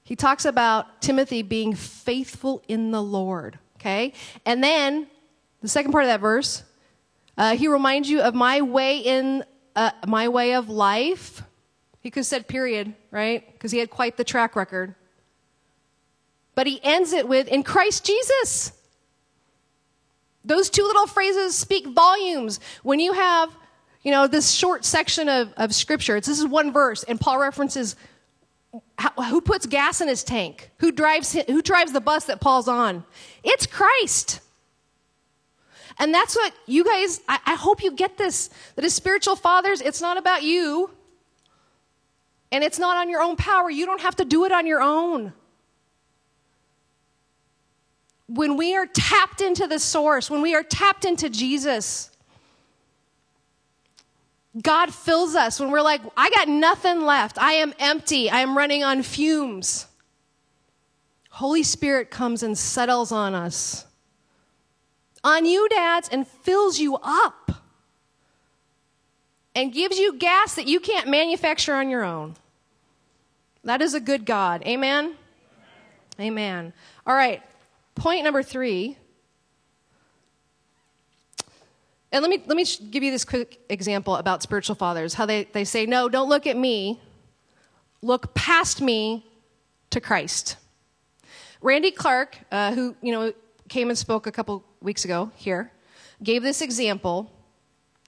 He 0.03 0.15
talks 0.15 0.45
about 0.45 1.01
Timothy 1.01 1.41
being 1.41 1.73
faithful 1.73 2.61
in 2.67 2.91
the 2.91 3.01
Lord, 3.01 3.57
okay? 3.77 4.13
And 4.45 4.63
then 4.63 5.07
the 5.61 5.67
second 5.67 5.91
part 5.91 6.03
of 6.03 6.09
that 6.09 6.19
verse, 6.19 6.63
uh, 7.37 7.55
he 7.55 7.67
reminds 7.67 8.09
you 8.09 8.21
of 8.21 8.35
my 8.35 8.61
way 8.61 8.99
in 8.99 9.43
uh, 9.75 9.91
my 10.05 10.27
way 10.27 10.53
of 10.53 10.69
life. 10.69 11.41
He 12.01 12.11
could 12.11 12.19
have 12.19 12.27
said 12.27 12.47
period, 12.47 12.93
right? 13.11 13.49
Because 13.53 13.71
he 13.71 13.79
had 13.79 13.89
quite 13.89 14.17
the 14.17 14.23
track 14.23 14.55
record. 14.55 14.93
But 16.53 16.67
he 16.67 16.79
ends 16.83 17.13
it 17.13 17.27
with 17.27 17.47
in 17.47 17.63
Christ 17.63 18.05
Jesus. 18.05 18.73
Those 20.45 20.69
two 20.69 20.83
little 20.83 21.07
phrases 21.07 21.55
speak 21.55 21.87
volumes. 21.87 22.59
When 22.83 22.99
you 22.99 23.13
have, 23.13 23.49
you 24.03 24.11
know, 24.11 24.27
this 24.27 24.51
short 24.51 24.83
section 24.83 25.29
of, 25.29 25.53
of 25.55 25.73
scripture, 25.73 26.17
it's, 26.17 26.27
this 26.27 26.39
is 26.39 26.45
one 26.45 26.73
verse, 26.73 27.03
and 27.03 27.19
Paul 27.19 27.39
references 27.39 27.95
who 29.29 29.41
puts 29.41 29.65
gas 29.65 30.01
in 30.01 30.07
his 30.07 30.23
tank? 30.23 30.71
Who 30.77 30.91
drives, 30.91 31.33
who 31.33 31.61
drives 31.61 31.91
the 31.91 32.01
bus 32.01 32.25
that 32.25 32.41
Paul's 32.41 32.67
on? 32.67 33.03
It's 33.43 33.65
Christ. 33.65 34.39
And 35.99 36.13
that's 36.13 36.35
what 36.35 36.53
you 36.65 36.83
guys, 36.83 37.21
I, 37.27 37.39
I 37.45 37.55
hope 37.55 37.83
you 37.83 37.91
get 37.91 38.17
this 38.17 38.49
that 38.75 38.85
as 38.85 38.93
spiritual 38.93 39.35
fathers, 39.35 39.81
it's 39.81 40.01
not 40.01 40.17
about 40.17 40.43
you. 40.43 40.89
And 42.51 42.63
it's 42.63 42.79
not 42.79 42.97
on 42.97 43.09
your 43.09 43.21
own 43.21 43.35
power. 43.35 43.69
You 43.69 43.85
don't 43.85 44.01
have 44.01 44.15
to 44.17 44.25
do 44.25 44.45
it 44.45 44.51
on 44.51 44.67
your 44.67 44.81
own. 44.81 45.33
When 48.27 48.57
we 48.57 48.75
are 48.75 48.85
tapped 48.85 49.41
into 49.41 49.67
the 49.67 49.79
source, 49.79 50.29
when 50.29 50.41
we 50.41 50.55
are 50.55 50.63
tapped 50.63 51.05
into 51.05 51.29
Jesus, 51.29 52.11
God 54.61 54.93
fills 54.93 55.35
us 55.35 55.59
when 55.59 55.71
we're 55.71 55.81
like, 55.81 56.01
I 56.15 56.29
got 56.29 56.47
nothing 56.47 57.01
left. 57.01 57.37
I 57.41 57.53
am 57.53 57.73
empty. 57.79 58.29
I 58.29 58.41
am 58.41 58.55
running 58.57 58.83
on 58.83 59.01
fumes. 59.01 59.87
Holy 61.29 61.63
Spirit 61.63 62.11
comes 62.11 62.43
and 62.43 62.55
settles 62.55 63.11
on 63.11 63.33
us, 63.33 63.87
on 65.23 65.45
you, 65.45 65.67
dads, 65.69 66.07
and 66.09 66.27
fills 66.27 66.79
you 66.79 66.97
up 67.01 67.51
and 69.55 69.73
gives 69.73 69.97
you 69.97 70.17
gas 70.17 70.55
that 70.55 70.67
you 70.67 70.79
can't 70.79 71.07
manufacture 71.07 71.73
on 71.73 71.89
your 71.89 72.03
own. 72.03 72.35
That 73.63 73.81
is 73.81 73.95
a 73.95 73.99
good 73.99 74.25
God. 74.25 74.61
Amen? 74.67 75.15
Amen. 76.19 76.73
All 77.07 77.15
right. 77.15 77.41
Point 77.95 78.23
number 78.23 78.43
three 78.43 78.97
And 82.13 82.21
let 82.21 82.29
me, 82.29 82.43
let 82.45 82.55
me 82.55 82.63
give 82.91 83.01
you 83.01 83.09
this 83.09 83.25
quick 83.25 83.59
example 83.69 84.15
about 84.17 84.43
spiritual 84.43 84.75
fathers 84.75 85.15
how 85.15 85.25
they, 85.25 85.45
they 85.45 85.65
say, 85.65 85.87
No, 85.87 86.07
don't 86.07 86.29
look 86.29 86.45
at 86.45 86.55
me, 86.55 87.01
look 88.03 88.35
past 88.35 88.81
me 88.81 89.25
to 89.89 89.99
Christ. 89.99 90.57
Randy 91.59 91.89
Clark, 91.89 92.37
uh, 92.51 92.73
who 92.73 92.95
you 93.01 93.11
know 93.11 93.33
came 93.67 93.89
and 93.89 93.97
spoke 93.97 94.27
a 94.27 94.31
couple 94.31 94.63
weeks 94.79 95.05
ago 95.05 95.31
here, 95.35 95.71
gave 96.21 96.43
this 96.43 96.61
example 96.61 97.31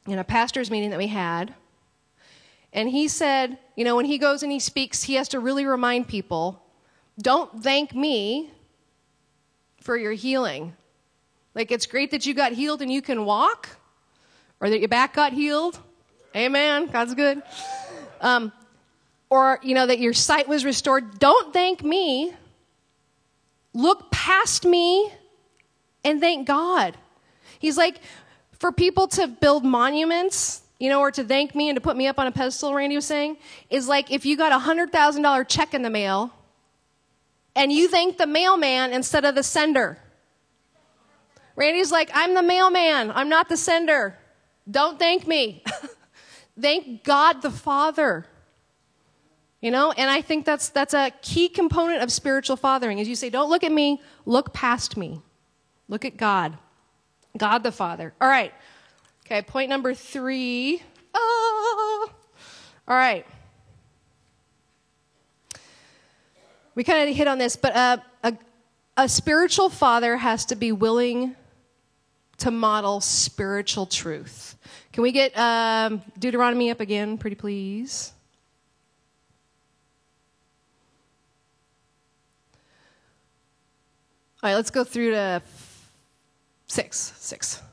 in 0.06 0.20
a 0.20 0.24
pastor's 0.24 0.70
meeting 0.70 0.92
that 0.92 1.00
we 1.00 1.08
had. 1.08 1.56
And 2.74 2.88
he 2.88 3.08
said, 3.08 3.58
you 3.76 3.84
know, 3.84 3.96
when 3.96 4.06
he 4.06 4.20
goes 4.20 4.44
and 4.44 4.52
he 4.52 4.60
speaks, 4.60 5.02
he 5.02 5.16
has 5.16 5.30
to 5.30 5.40
really 5.40 5.66
remind 5.66 6.08
people 6.08 6.62
don't 7.18 7.64
thank 7.64 7.96
me 7.96 8.52
for 9.82 9.98
your 9.98 10.12
healing. 10.12 10.76
Like, 11.56 11.72
it's 11.72 11.86
great 11.88 12.12
that 12.12 12.26
you 12.26 12.34
got 12.34 12.52
healed 12.52 12.82
and 12.82 12.92
you 12.92 13.02
can 13.02 13.24
walk, 13.24 13.70
or 14.60 14.70
that 14.70 14.80
your 14.80 14.90
back 14.90 15.14
got 15.14 15.34
healed. 15.34 15.80
Amen. 16.36 16.88
God's 16.88 17.14
good. 17.14 17.42
Um, 18.22 18.52
or, 19.30 19.60
you 19.64 19.74
know, 19.74 19.88
that 19.88 20.00
your 20.00 20.14
sight 20.14 20.48
was 20.48 20.66
restored. 20.66 21.20
Don't 21.20 21.54
thank 21.54 21.84
me. 21.84 22.34
Look 23.74 24.12
past 24.12 24.66
me 24.66 25.12
and 26.04 26.20
thank 26.20 26.48
God. 26.48 26.98
He's 27.60 27.78
like, 27.78 28.00
for 28.60 28.72
people 28.72 29.08
to 29.10 29.28
build 29.28 29.66
monuments, 29.66 30.62
you 30.80 30.90
know, 30.90 31.00
or 31.00 31.12
to 31.12 31.24
thank 31.24 31.56
me 31.56 31.70
and 31.70 31.76
to 31.76 31.82
put 31.82 31.98
me 31.98 32.08
up 32.08 32.20
on 32.20 32.28
a 32.28 32.32
pedestal, 32.32 32.74
Randy 32.74 32.96
was 32.96 33.06
saying, 33.06 33.38
is 33.70 33.88
like 33.88 34.12
if 34.12 34.26
you 34.26 34.38
got 34.38 34.52
a 34.52 34.66
$100,000 34.66 35.48
check 35.48 35.74
in 35.74 35.82
the 35.82 35.90
mail 35.90 36.32
and 37.56 37.72
you 37.72 37.88
thank 37.88 38.18
the 38.18 38.28
mailman 38.28 38.92
instead 38.92 39.26
of 39.26 39.36
the 39.36 39.44
sender. 39.44 39.98
Randy's 41.56 41.92
like, 41.92 42.10
I'm 42.14 42.34
the 42.34 42.44
mailman, 42.44 43.12
I'm 43.12 43.30
not 43.30 43.50
the 43.50 43.58
sender. 43.58 44.18
Don't 44.70 44.98
thank 44.98 45.28
me. 45.28 45.64
thank 46.60 47.04
God 47.04 47.42
the 47.42 47.52
Father. 47.52 48.26
You 49.62 49.72
know, 49.72 49.92
and 49.92 50.10
I 50.10 50.22
think 50.22 50.46
that's 50.46 50.70
that's 50.70 50.94
a 50.94 51.12
key 51.22 51.50
component 51.50 52.04
of 52.04 52.12
spiritual 52.12 52.56
fathering. 52.56 53.00
As 53.00 53.08
you 53.08 53.16
say, 53.16 53.30
don't 53.30 53.50
look 53.50 53.64
at 53.64 53.72
me, 53.72 54.02
look 54.26 54.54
past 54.54 54.98
me. 54.98 55.22
Look 55.88 56.06
at 56.06 56.18
God. 56.18 56.58
God 57.38 57.64
the 57.64 57.72
Father. 57.72 58.14
All 58.22 58.28
right. 58.28 58.54
Okay, 59.26 59.42
point 59.42 59.70
number 59.70 59.94
three. 59.94 60.82
Oh. 61.14 62.10
All 62.88 62.96
right. 62.96 63.26
We 66.76 66.84
kind 66.84 67.10
of 67.10 67.16
hit 67.16 67.28
on 67.28 67.38
this, 67.38 67.56
but 67.56 67.76
uh, 67.76 67.98
a, 68.24 68.38
a 68.98 69.10
spiritual 69.10 69.70
father 69.70 70.18
has 70.18 70.46
to 70.46 70.56
be 70.56 70.72
willing 70.72 71.36
to 72.46 72.52
model 72.52 73.02
spiritual 73.02 73.88
truth. 73.88 74.56
Can 74.94 75.02
we 75.02 75.12
get 75.12 75.36
um, 75.36 76.04
Deuteronomy 76.20 76.70
up 76.70 76.80
again, 76.80 77.18
pretty 77.18 77.36
please? 77.36 78.14
All 84.44 84.52
right, 84.52 84.54
let's 84.54 84.70
go 84.70 84.84
through 84.84 85.10
to 85.10 85.42
six. 86.68 87.14
Six. 87.18 87.64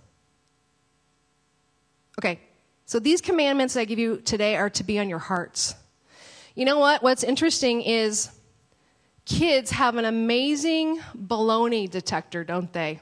Okay, 2.18 2.40
so 2.86 2.98
these 2.98 3.20
commandments 3.20 3.76
I 3.76 3.84
give 3.84 3.98
you 3.98 4.22
today 4.22 4.56
are 4.56 4.70
to 4.70 4.82
be 4.82 4.98
on 4.98 5.06
your 5.06 5.18
hearts. 5.18 5.74
You 6.54 6.64
know 6.64 6.78
what? 6.78 7.02
What's 7.02 7.24
interesting 7.24 7.82
is 7.82 8.30
kids 9.26 9.70
have 9.72 9.96
an 9.96 10.06
amazing 10.06 10.98
baloney 11.14 11.90
detector, 11.90 12.42
don't 12.42 12.72
they? 12.72 13.00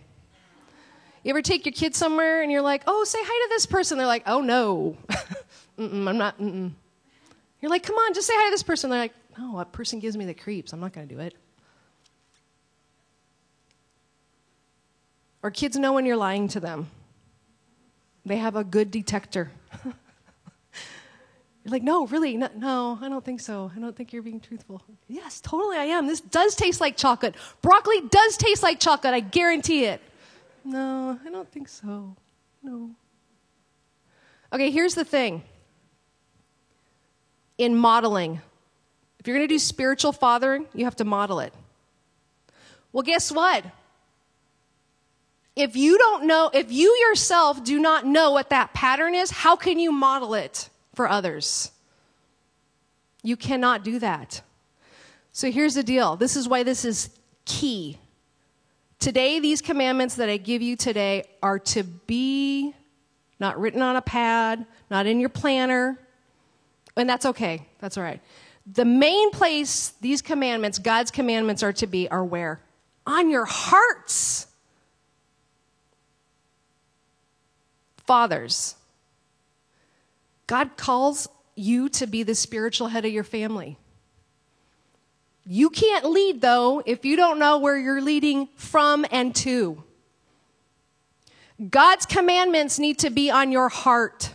You 1.22 1.30
ever 1.30 1.42
take 1.42 1.66
your 1.66 1.72
kids 1.72 1.98
somewhere 1.98 2.42
and 2.42 2.50
you're 2.50 2.62
like, 2.62 2.82
oh, 2.86 3.04
say 3.04 3.18
hi 3.20 3.46
to 3.46 3.48
this 3.50 3.66
person? 3.66 3.98
They're 3.98 4.06
like, 4.06 4.22
oh, 4.26 4.40
no. 4.40 4.96
I'm 5.78 6.16
not. 6.16 6.38
Mm-mm. 6.38 6.72
You're 7.60 7.70
like, 7.70 7.82
come 7.82 7.96
on, 7.96 8.14
just 8.14 8.26
say 8.26 8.32
hi 8.34 8.46
to 8.46 8.50
this 8.50 8.62
person. 8.62 8.88
They're 8.88 9.00
like, 9.00 9.14
no, 9.38 9.58
that 9.58 9.72
person 9.72 9.98
gives 9.98 10.16
me 10.16 10.24
the 10.24 10.34
creeps. 10.34 10.72
I'm 10.72 10.80
not 10.80 10.92
going 10.92 11.06
to 11.06 11.14
do 11.14 11.20
it. 11.20 11.34
Or 15.42 15.50
kids 15.50 15.76
know 15.76 15.92
when 15.92 16.06
you're 16.06 16.16
lying 16.16 16.48
to 16.48 16.60
them, 16.60 16.88
they 18.24 18.36
have 18.36 18.56
a 18.56 18.64
good 18.64 18.90
detector. 18.90 19.50
you're 19.84 19.94
like, 21.66 21.82
no, 21.82 22.06
really? 22.06 22.36
No, 22.36 22.48
no, 22.56 22.98
I 23.00 23.08
don't 23.08 23.24
think 23.24 23.40
so. 23.40 23.70
I 23.74 23.78
don't 23.78 23.96
think 23.96 24.12
you're 24.12 24.22
being 24.22 24.40
truthful. 24.40 24.82
Yes, 25.08 25.40
totally, 25.40 25.76
I 25.76 25.84
am. 25.84 26.06
This 26.06 26.20
does 26.20 26.54
taste 26.54 26.80
like 26.80 26.96
chocolate. 26.96 27.34
Broccoli 27.62 28.02
does 28.10 28.36
taste 28.36 28.62
like 28.62 28.80
chocolate. 28.80 29.14
I 29.14 29.20
guarantee 29.20 29.84
it. 29.84 30.02
No, 30.64 31.18
I 31.24 31.30
don't 31.30 31.50
think 31.50 31.68
so. 31.68 32.16
No. 32.62 32.90
Okay, 34.52 34.70
here's 34.70 34.94
the 34.94 35.04
thing 35.04 35.42
in 37.60 37.76
modeling, 37.76 38.40
if 39.18 39.26
you're 39.26 39.36
going 39.36 39.46
to 39.46 39.54
do 39.54 39.58
spiritual 39.58 40.12
fathering, 40.12 40.66
you 40.74 40.84
have 40.84 40.96
to 40.96 41.04
model 41.04 41.40
it. 41.40 41.52
Well, 42.90 43.02
guess 43.02 43.30
what? 43.30 43.64
If 45.54 45.76
you 45.76 45.98
don't 45.98 46.26
know, 46.26 46.50
if 46.54 46.72
you 46.72 46.90
yourself 47.08 47.62
do 47.62 47.78
not 47.78 48.06
know 48.06 48.30
what 48.30 48.48
that 48.48 48.72
pattern 48.72 49.14
is, 49.14 49.30
how 49.30 49.56
can 49.56 49.78
you 49.78 49.92
model 49.92 50.32
it 50.32 50.70
for 50.94 51.06
others? 51.06 51.70
You 53.22 53.36
cannot 53.36 53.84
do 53.84 53.98
that. 53.98 54.40
So 55.32 55.50
here's 55.50 55.74
the 55.74 55.82
deal 55.82 56.16
this 56.16 56.34
is 56.34 56.48
why 56.48 56.62
this 56.62 56.86
is 56.86 57.10
key. 57.44 57.98
Today, 59.00 59.40
these 59.40 59.62
commandments 59.62 60.16
that 60.16 60.28
I 60.28 60.36
give 60.36 60.60
you 60.60 60.76
today 60.76 61.24
are 61.42 61.58
to 61.58 61.82
be 61.82 62.74
not 63.40 63.58
written 63.58 63.80
on 63.80 63.96
a 63.96 64.02
pad, 64.02 64.66
not 64.90 65.06
in 65.06 65.18
your 65.18 65.30
planner, 65.30 65.98
and 66.96 67.08
that's 67.08 67.24
okay. 67.24 67.66
That's 67.78 67.96
all 67.96 68.04
right. 68.04 68.20
The 68.70 68.84
main 68.84 69.30
place 69.30 69.94
these 70.02 70.20
commandments, 70.20 70.78
God's 70.78 71.10
commandments, 71.10 71.62
are 71.62 71.72
to 71.72 71.86
be 71.86 72.08
are 72.10 72.22
where? 72.22 72.60
On 73.06 73.30
your 73.30 73.46
hearts. 73.46 74.46
Fathers, 78.06 78.74
God 80.46 80.76
calls 80.76 81.26
you 81.54 81.88
to 81.90 82.06
be 82.06 82.22
the 82.22 82.34
spiritual 82.34 82.88
head 82.88 83.06
of 83.06 83.12
your 83.12 83.24
family. 83.24 83.78
You 85.46 85.70
can't 85.70 86.04
lead, 86.04 86.40
though, 86.40 86.82
if 86.84 87.04
you 87.04 87.16
don't 87.16 87.38
know 87.38 87.58
where 87.58 87.76
you're 87.76 88.00
leading 88.00 88.48
from 88.56 89.06
and 89.10 89.34
to. 89.36 89.82
God's 91.68 92.06
commandments 92.06 92.78
need 92.78 92.98
to 93.00 93.10
be 93.10 93.30
on 93.30 93.52
your 93.52 93.68
heart. 93.68 94.32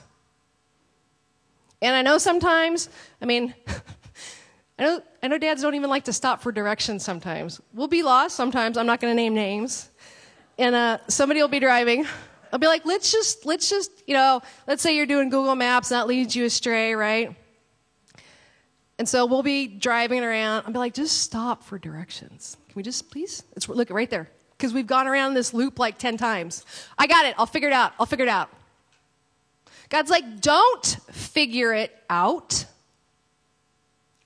And 1.82 1.96
I 1.96 2.02
know 2.02 2.18
sometimes, 2.18 2.90
I 3.22 3.26
mean, 3.26 3.54
I 4.80 4.84
know, 4.84 5.02
I 5.24 5.28
know 5.28 5.38
dads 5.38 5.62
don't 5.62 5.76
even 5.76 5.90
like 5.90 6.06
to 6.06 6.14
stop 6.14 6.42
for 6.42 6.52
directions 6.52 7.04
sometimes. 7.04 7.62
We'll 7.74 7.88
be 7.88 8.04
lost 8.04 8.36
sometimes. 8.36 8.78
I'm 8.78 8.86
not 8.86 9.00
going 9.00 9.12
to 9.12 9.16
name 9.16 9.34
names. 9.34 9.90
And 10.58 10.76
uh, 10.76 10.98
somebody 11.08 11.42
will 11.42 11.48
be 11.48 11.60
driving. 11.60 12.06
I'll 12.52 12.60
be 12.60 12.68
like, 12.68 12.86
let's 12.86 13.12
just, 13.12 13.46
let's 13.46 13.70
just, 13.70 13.92
you 14.08 14.14
know, 14.14 14.42
let's 14.68 14.82
say 14.82 14.96
you're 14.96 15.06
doing 15.06 15.30
Google 15.30 15.56
Maps 15.56 15.92
and 15.92 16.00
that 16.00 16.08
leads 16.08 16.36
you 16.36 16.46
astray, 16.46 16.94
right? 16.94 17.36
And 18.98 19.08
so 19.08 19.26
we'll 19.26 19.44
be 19.44 19.68
driving 19.68 20.24
around. 20.24 20.64
I'll 20.66 20.72
be 20.72 20.80
like, 20.80 20.94
just 20.94 21.22
stop 21.22 21.64
for 21.64 21.78
directions. 21.78 22.58
Can 22.68 22.76
we 22.76 22.84
just, 22.84 23.12
please? 23.12 23.44
It's, 23.56 23.68
look, 23.68 23.90
right 23.90 24.10
there. 24.10 24.30
Because 24.58 24.74
we've 24.74 24.88
gone 24.88 25.08
around 25.08 25.34
this 25.34 25.54
loop 25.54 25.80
like 25.80 25.98
10 25.98 26.18
times. 26.18 26.66
I 26.98 27.08
got 27.08 27.26
it. 27.26 27.36
I'll 27.38 27.46
figure 27.46 27.68
it 27.68 27.74
out. 27.74 27.94
I'll 28.00 28.06
figure 28.06 28.26
it 28.26 28.30
out. 28.30 28.50
God's 29.90 30.10
like, 30.10 30.40
don't 30.40 30.86
figure 31.12 31.74
it 31.74 31.96
out. 32.10 32.66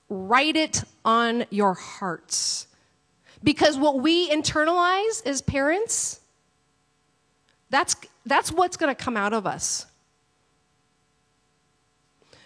Write 0.08 0.56
it 0.56 0.84
on 1.04 1.46
your 1.50 1.74
hearts. 1.74 2.68
Because 3.44 3.78
what 3.78 4.00
we 4.00 4.30
internalize 4.30 5.26
as 5.26 5.42
parents, 5.42 6.20
that's, 7.70 7.96
that's 8.26 8.52
what's 8.52 8.78
going 8.78 8.94
to 8.94 9.04
come 9.04 9.18
out 9.18 9.34
of 9.34 9.48
us. 9.48 9.88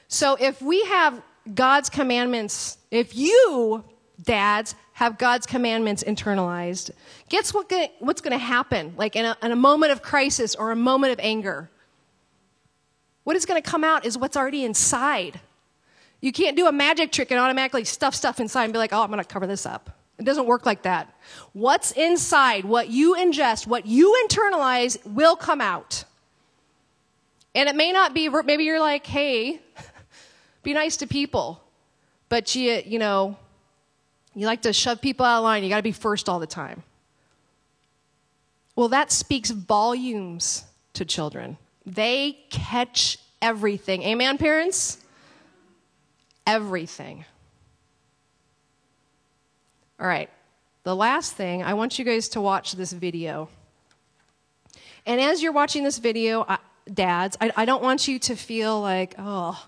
So 0.07 0.38
if 0.39 0.62
we 0.62 0.83
have 0.86 1.21
God's 1.53 1.89
commandments, 1.89 2.77
if 2.91 3.15
you, 3.15 3.84
dads, 4.21 4.75
have 4.93 5.17
God's 5.17 5.45
commandments 5.45 6.03
internalized, 6.03 6.91
guess 7.29 7.53
what, 7.53 7.71
what's 7.99 8.21
going 8.21 8.32
to 8.32 8.43
happen? 8.43 8.93
Like 8.95 9.15
in 9.15 9.25
a, 9.25 9.36
in 9.41 9.51
a 9.51 9.56
moment 9.56 9.91
of 9.91 10.01
crisis 10.01 10.56
or 10.56 10.71
a 10.71 10.75
moment 10.75 11.13
of 11.13 11.19
anger. 11.19 11.69
What 13.23 13.36
is 13.36 13.45
going 13.45 13.62
to 13.62 13.69
come 13.69 13.84
out 13.84 14.06
is 14.06 14.17
what's 14.17 14.38
already 14.38 14.63
inside. 14.63 15.39
You 16.21 16.32
can't 16.32 16.56
do 16.56 16.67
a 16.67 16.71
magic 16.71 17.12
trick 17.12 17.32
and 17.32 17.39
automatically 17.39 17.84
stuff 17.84 18.15
stuff 18.15 18.39
inside 18.39 18.65
and 18.65 18.73
be 18.73 18.79
like, 18.79 18.93
oh, 18.93 19.01
I'm 19.01 19.10
going 19.10 19.19
to 19.19 19.25
cover 19.25 19.47
this 19.47 19.65
up. 19.65 19.89
It 20.19 20.25
doesn't 20.25 20.45
work 20.45 20.65
like 20.65 20.84
that. 20.84 21.13
What's 21.53 21.91
inside, 21.91 22.65
what 22.65 22.89
you 22.89 23.15
ingest, 23.15 23.65
what 23.65 23.86
you 23.86 24.25
internalize 24.25 25.03
will 25.06 25.36
come 25.36 25.60
out. 25.60 26.06
And 27.56 27.67
it 27.67 27.75
may 27.75 27.91
not 27.91 28.13
be, 28.13 28.29
maybe 28.29 28.63
you're 28.63 28.79
like, 28.79 29.06
hey, 29.06 29.60
be 30.63 30.73
nice 30.73 30.97
to 30.97 31.08
people. 31.08 31.62
But 32.30 32.56
you, 32.56 32.82
you 32.86 32.99
know, 32.99 33.38
you 34.34 34.47
like 34.47 34.63
to 34.63 34.73
shove 34.73 35.02
people 35.02 35.26
out 35.26 35.38
of 35.38 35.43
line. 35.43 35.63
You 35.63 35.69
got 35.69 35.78
to 35.78 35.84
be 35.84 35.91
first 35.91 36.28
all 36.28 36.39
the 36.39 36.47
time. 36.47 36.84
Well, 38.76 38.88
that 38.89 39.12
speaks 39.12 39.52
volumes 39.52 40.65
to 40.93 41.06
children. 41.06 41.58
They 41.86 42.39
catch 42.49 43.19
everything. 43.41 44.02
Amen, 44.04 44.38
parents? 44.38 44.97
Everything. 46.47 47.26
All 49.99 50.08
right. 50.08 50.30
The 50.84 50.95
last 50.95 51.34
thing, 51.34 51.63
I 51.63 51.76
want 51.76 51.99
you 51.99 52.04
guys 52.04 52.30
to 52.30 52.41
watch 52.41 52.73
this 52.73 52.91
video. 52.91 53.47
And 55.06 55.21
as 55.21 55.43
you're 55.43 55.54
watching 55.54 55.84
this 55.84 55.97
video, 55.97 56.45
I, 56.47 56.58
dads, 56.91 57.38
I, 57.39 57.52
I 57.56 57.65
don't 57.65 57.84
want 57.84 58.08
you 58.08 58.19
to 58.19 58.36
feel 58.36 58.82
like, 58.82 59.15
oh, 59.17 59.67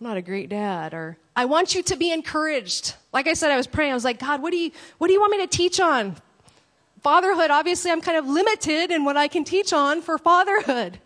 I'm 0.00 0.06
not 0.06 0.16
a 0.16 0.22
great 0.22 0.48
dad, 0.48 0.94
or 0.94 1.18
I 1.34 1.46
want 1.46 1.74
you 1.74 1.82
to 1.82 1.96
be 1.96 2.12
encouraged. 2.12 2.94
Like 3.12 3.26
I 3.26 3.34
said, 3.34 3.50
I 3.50 3.56
was 3.56 3.66
praying. 3.66 3.90
I 3.90 3.94
was 3.94 4.04
like, 4.04 4.20
God, 4.20 4.40
what 4.42 4.52
do 4.52 4.56
you, 4.56 4.70
what 4.98 5.08
do 5.08 5.12
you 5.12 5.20
want 5.20 5.32
me 5.32 5.38
to 5.38 5.48
teach 5.48 5.80
on? 5.80 6.16
Fatherhood, 7.02 7.50
obviously, 7.50 7.90
I'm 7.90 8.00
kind 8.00 8.16
of 8.16 8.26
limited 8.26 8.92
in 8.92 9.04
what 9.04 9.16
I 9.16 9.26
can 9.26 9.42
teach 9.42 9.72
on 9.72 10.00
for 10.00 10.16
fatherhood. 10.18 11.00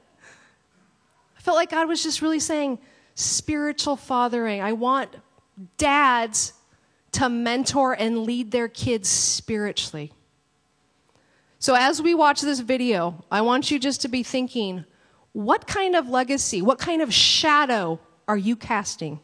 I 1.36 1.40
felt 1.40 1.56
like 1.56 1.70
God 1.70 1.88
was 1.88 2.02
just 2.02 2.20
really 2.20 2.40
saying 2.40 2.78
spiritual 3.14 3.96
fathering. 3.96 4.60
I 4.60 4.72
want 4.72 5.10
dads 5.78 6.52
to 7.12 7.28
mentor 7.28 7.94
and 7.94 8.24
lead 8.24 8.50
their 8.50 8.68
kids 8.68 9.08
spiritually. 9.08 10.12
So, 11.58 11.74
as 11.74 12.02
we 12.02 12.14
watch 12.14 12.40
this 12.40 12.60
video, 12.60 13.24
I 13.30 13.40
want 13.42 13.70
you 13.70 13.78
just 13.78 14.02
to 14.02 14.08
be 14.08 14.22
thinking 14.22 14.84
what 15.32 15.66
kind 15.66 15.94
of 15.94 16.08
legacy, 16.08 16.60
what 16.60 16.78
kind 16.78 17.00
of 17.00 17.12
shadow 17.12 18.00
are 18.32 18.38
you 18.38 18.56
casting? 18.56 19.20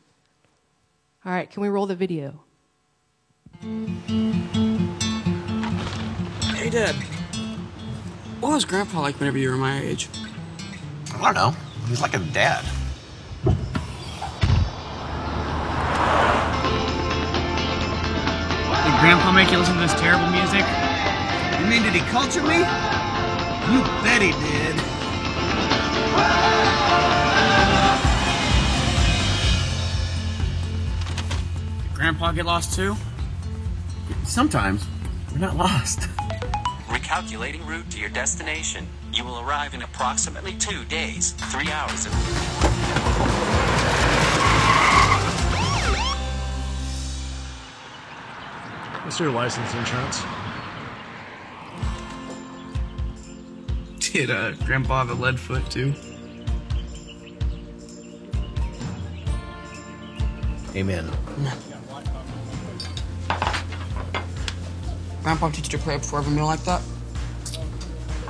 All 1.25 1.33
right, 1.33 1.51
can 1.51 1.63
we 1.63 1.71
roll 1.71 1.87
the 1.87 1.97
video? 1.97 2.43
Hey, 3.63 3.89
Dad. 6.69 6.95
What 8.41 8.53
was 8.53 8.67
Grandpa 8.67 9.01
like 9.01 9.19
whenever 9.19 9.39
you 9.39 9.49
were 9.49 9.57
my 9.57 9.81
age? 9.81 10.11
I 11.15 11.23
don't 11.23 11.35
know. 11.35 11.57
He's 11.87 12.03
like 12.03 12.13
a 12.13 12.19
dad. 12.19 12.67
Did 13.47 13.55
Grandpa 19.01 19.33
make 19.33 19.51
you 19.51 19.57
listen 19.57 19.73
to 19.77 19.81
this 19.81 19.95
terrible 19.95 20.29
music? 20.29 20.67
You 21.59 21.67
mean 21.67 21.83
did 21.83 21.95
he 21.95 22.01
culture 22.11 22.43
me? 22.43 22.59
You 23.73 23.83
bet 24.05 24.21
he 24.21 24.33
did. 24.33 24.77
Grandpa 31.99 32.31
get 32.31 32.47
lost 32.47 32.75
too? 32.75 32.95
Sometimes. 34.25 34.87
We're 35.33 35.39
not 35.39 35.57
lost. 35.57 36.03
Recalculating 36.87 37.67
route 37.67 37.91
to 37.91 37.99
your 37.99 38.09
destination. 38.09 38.87
You 39.13 39.25
will 39.25 39.41
arrive 39.41 39.75
in 39.75 39.83
approximately 39.83 40.53
two 40.55 40.85
days, 40.85 41.33
three 41.33 41.69
hours. 41.73 42.07
Of- 42.07 43.19
What's 49.05 49.19
your 49.19 49.31
license 49.31 49.75
insurance? 49.75 50.23
Did 54.13 54.31
uh, 54.31 54.53
Grandpa 54.67 55.05
have 55.05 55.11
a 55.11 55.15
lead 55.21 55.41
foot 55.41 55.69
too? 55.71 55.95
Amen. 60.77 61.11
Grandpa 65.29 65.51
teach 65.51 65.71
you 65.71 65.79
to 65.79 65.85
pray 65.85 65.99
before 65.99 66.21
every 66.21 66.35
meal 66.35 66.47
like 66.47 66.65
that? 66.65 66.81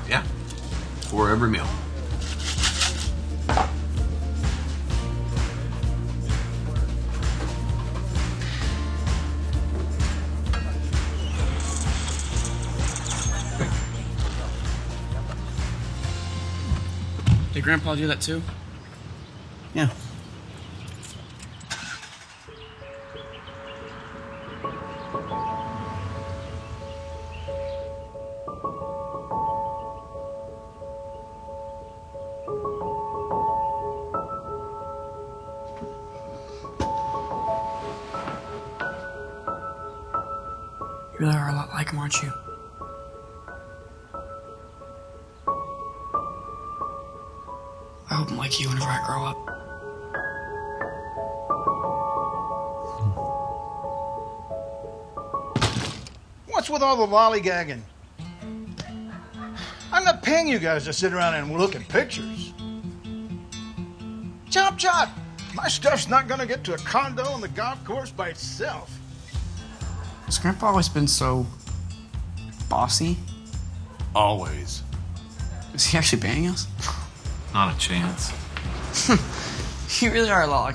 Yeah. 0.09 0.25
For 1.03 1.31
every 1.31 1.49
meal. 1.49 1.65
Did 17.55 17.63
Grandpa 17.63 17.95
do 17.95 18.09
that 18.09 18.21
too? 18.21 18.43
With 56.79 56.85
all 56.85 56.97
the 56.97 57.13
lollygagging? 57.13 57.81
I'm 59.93 60.05
not 60.05 60.23
paying 60.23 60.47
you 60.47 60.61
guys 60.61 60.85
to 60.85 60.93
sit 60.93 61.13
around 61.13 61.35
and 61.35 61.59
look 61.59 61.75
at 61.75 61.89
pictures. 61.89 62.53
Chop 64.49 64.79
chop! 64.79 65.09
My 65.55 65.67
stuff's 65.67 66.09
not 66.09 66.29
gonna 66.29 66.47
get 66.47 66.63
to 66.65 66.75
a 66.75 66.79
condo 66.79 67.25
on 67.25 67.41
the 67.41 67.49
golf 67.49 67.85
course 67.85 68.13
by 68.13 68.29
itself. 68.29 68.97
Has 70.27 70.39
Grandpa 70.39 70.69
always 70.69 70.89
been 70.89 71.09
so 71.09 71.45
bossy? 72.69 73.17
Always. 74.15 74.85
Is 75.75 75.85
he 75.85 75.99
actually 75.99 76.23
banging 76.23 76.51
us? 76.51 76.69
Not 77.55 77.75
a 77.75 77.79
chance. 77.79 78.33
You 80.03 80.13
really 80.13 80.29
are 80.29 80.43
a 80.43 80.47
lot 80.47 80.69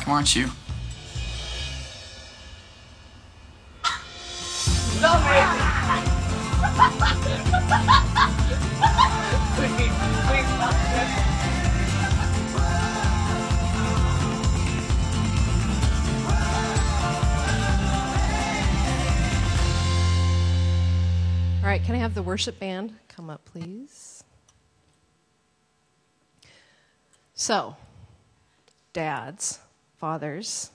All 6.75 6.81
right, 21.69 21.83
can 21.83 21.93
I 21.93 21.99
have 21.99 22.15
the 22.15 22.23
worship 22.23 22.59
band 22.59 22.95
come 23.07 23.29
up, 23.29 23.45
please? 23.45 24.23
So, 27.35 27.75
dads, 28.93 29.59
fathers, 29.97 30.71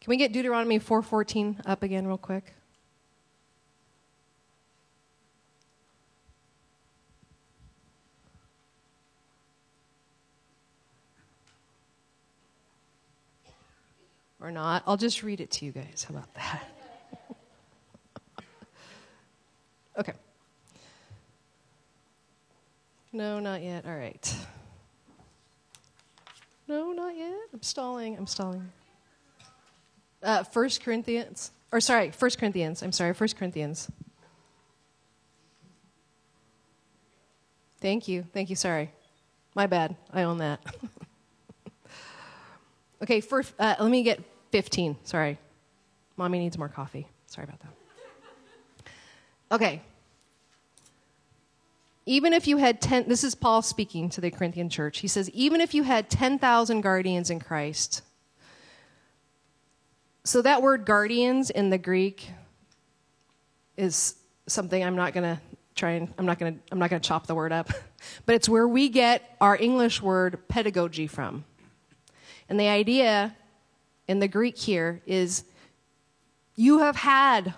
can 0.00 0.10
we 0.10 0.16
get 0.16 0.32
Deuteronomy 0.32 0.78
4:14 0.78 1.60
up 1.66 1.82
again 1.82 2.06
real 2.06 2.18
quick? 2.18 2.54
Or 14.40 14.50
not? 14.52 14.82
I'll 14.86 14.96
just 14.96 15.22
read 15.22 15.40
it 15.40 15.50
to 15.52 15.64
you 15.64 15.72
guys. 15.72 16.06
How 16.08 16.14
about 16.14 16.34
that? 16.34 16.68
Okay. 19.98 20.12
No, 23.12 23.40
not 23.40 23.64
yet. 23.64 23.84
All 23.84 23.96
right. 23.96 24.36
No, 26.68 26.92
not 26.92 27.16
yet. 27.16 27.34
I'm 27.52 27.62
stalling. 27.62 28.16
I'm 28.16 28.28
stalling. 28.28 28.70
Uh, 30.22 30.44
First 30.44 30.84
Corinthians, 30.84 31.50
or 31.72 31.80
sorry, 31.80 32.10
First 32.12 32.38
Corinthians. 32.38 32.82
I'm 32.82 32.92
sorry, 32.92 33.14
First 33.14 33.36
Corinthians. 33.36 33.90
Thank 37.80 38.06
you. 38.06 38.24
Thank 38.32 38.50
you. 38.50 38.56
Sorry. 38.56 38.92
My 39.54 39.66
bad. 39.66 39.96
I 40.12 40.22
own 40.24 40.38
that. 40.38 40.60
okay, 43.02 43.20
first, 43.20 43.52
uh, 43.58 43.76
let 43.80 43.90
me 43.90 44.02
get 44.02 44.22
15. 44.50 44.96
Sorry. 45.04 45.38
Mommy 46.16 46.38
needs 46.38 46.58
more 46.58 46.68
coffee. 46.68 47.06
Sorry 47.26 47.44
about 47.44 47.60
that. 47.60 47.68
Okay. 49.50 49.82
Even 52.06 52.32
if 52.32 52.46
you 52.46 52.56
had 52.56 52.80
10, 52.80 53.08
this 53.08 53.22
is 53.22 53.34
Paul 53.34 53.62
speaking 53.62 54.08
to 54.10 54.20
the 54.20 54.30
Corinthian 54.30 54.68
church. 54.68 54.98
He 54.98 55.08
says, 55.08 55.30
even 55.30 55.60
if 55.60 55.74
you 55.74 55.82
had 55.82 56.08
10,000 56.08 56.80
guardians 56.80 57.30
in 57.30 57.38
Christ. 57.38 58.02
So 60.24 60.42
that 60.42 60.62
word 60.62 60.84
guardians 60.84 61.50
in 61.50 61.70
the 61.70 61.78
Greek 61.78 62.30
is 63.76 64.14
something 64.46 64.82
I'm 64.82 64.96
not 64.96 65.12
going 65.12 65.36
to 65.36 65.40
try 65.74 65.92
and, 65.92 66.12
I'm 66.18 66.26
not 66.26 66.38
going 66.38 66.54
to, 66.54 66.60
I'm 66.72 66.78
not 66.78 66.90
going 66.90 67.00
to 67.00 67.06
chop 67.06 67.26
the 67.26 67.34
word 67.34 67.52
up. 67.52 67.70
But 68.26 68.36
it's 68.36 68.48
where 68.48 68.68
we 68.68 68.90
get 68.90 69.36
our 69.40 69.56
English 69.56 70.00
word 70.00 70.46
pedagogy 70.46 71.08
from. 71.08 71.44
And 72.48 72.58
the 72.58 72.68
idea 72.68 73.34
in 74.06 74.20
the 74.20 74.28
Greek 74.28 74.56
here 74.56 75.02
is 75.06 75.44
you 76.56 76.78
have 76.78 76.96
had 76.96 77.54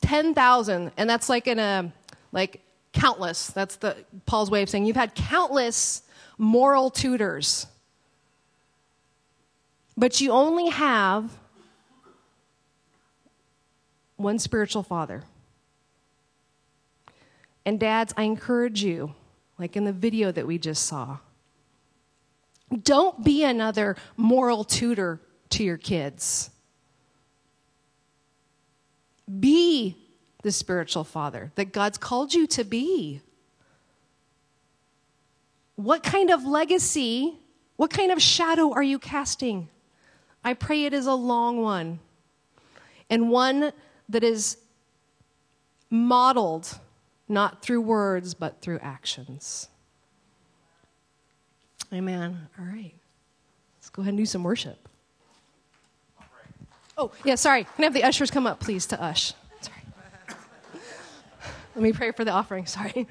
10,000, 0.00 0.92
and 0.96 1.10
that's 1.10 1.28
like 1.28 1.46
in 1.46 1.58
a, 1.58 1.92
like 2.32 2.60
countless. 2.92 3.48
That's 3.48 3.76
the 3.76 3.96
Paul's 4.26 4.50
way 4.50 4.62
of 4.62 4.68
saying 4.68 4.86
you've 4.86 4.96
had 4.96 5.14
countless 5.14 6.02
moral 6.38 6.90
tutors. 6.90 7.66
But 9.96 10.20
you 10.20 10.30
only 10.30 10.70
have 10.70 11.30
one 14.16 14.38
spiritual 14.38 14.82
father. 14.82 15.24
And 17.66 17.78
dads, 17.78 18.14
I 18.16 18.22
encourage 18.22 18.82
you, 18.82 19.14
like 19.58 19.76
in 19.76 19.84
the 19.84 19.92
video 19.92 20.32
that 20.32 20.46
we 20.46 20.58
just 20.58 20.86
saw, 20.86 21.18
don't 22.82 23.24
be 23.24 23.44
another 23.44 23.96
moral 24.16 24.64
tutor 24.64 25.20
to 25.50 25.64
your 25.64 25.76
kids. 25.76 26.50
Be 29.38 29.96
the 30.42 30.52
spiritual 30.52 31.04
father 31.04 31.52
that 31.56 31.72
God's 31.72 31.98
called 31.98 32.32
you 32.32 32.46
to 32.48 32.64
be. 32.64 33.20
What 35.76 36.02
kind 36.02 36.30
of 36.30 36.44
legacy, 36.44 37.38
what 37.76 37.90
kind 37.90 38.12
of 38.12 38.20
shadow 38.20 38.72
are 38.72 38.82
you 38.82 38.98
casting? 38.98 39.68
I 40.44 40.54
pray 40.54 40.84
it 40.84 40.92
is 40.92 41.06
a 41.06 41.14
long 41.14 41.62
one 41.62 42.00
and 43.08 43.30
one 43.30 43.72
that 44.08 44.24
is 44.24 44.56
modeled 45.90 46.78
not 47.28 47.62
through 47.62 47.80
words 47.80 48.34
but 48.34 48.60
through 48.60 48.78
actions. 48.80 49.68
Amen. 51.92 52.48
All 52.58 52.64
right. 52.64 52.94
Let's 53.78 53.90
go 53.90 54.02
ahead 54.02 54.10
and 54.10 54.18
do 54.18 54.26
some 54.26 54.44
worship. 54.44 54.88
Oh, 56.96 57.10
yeah, 57.24 57.34
sorry. 57.34 57.64
Can 57.64 57.72
I 57.78 57.84
have 57.84 57.94
the 57.94 58.04
ushers 58.04 58.30
come 58.30 58.46
up, 58.46 58.60
please, 58.60 58.86
to 58.86 59.02
ush? 59.02 59.32
Sorry. 59.60 59.82
Let 61.74 61.82
me 61.82 61.92
pray 61.92 62.12
for 62.12 62.24
the 62.24 62.30
offering. 62.30 62.66
Sorry. 62.66 63.06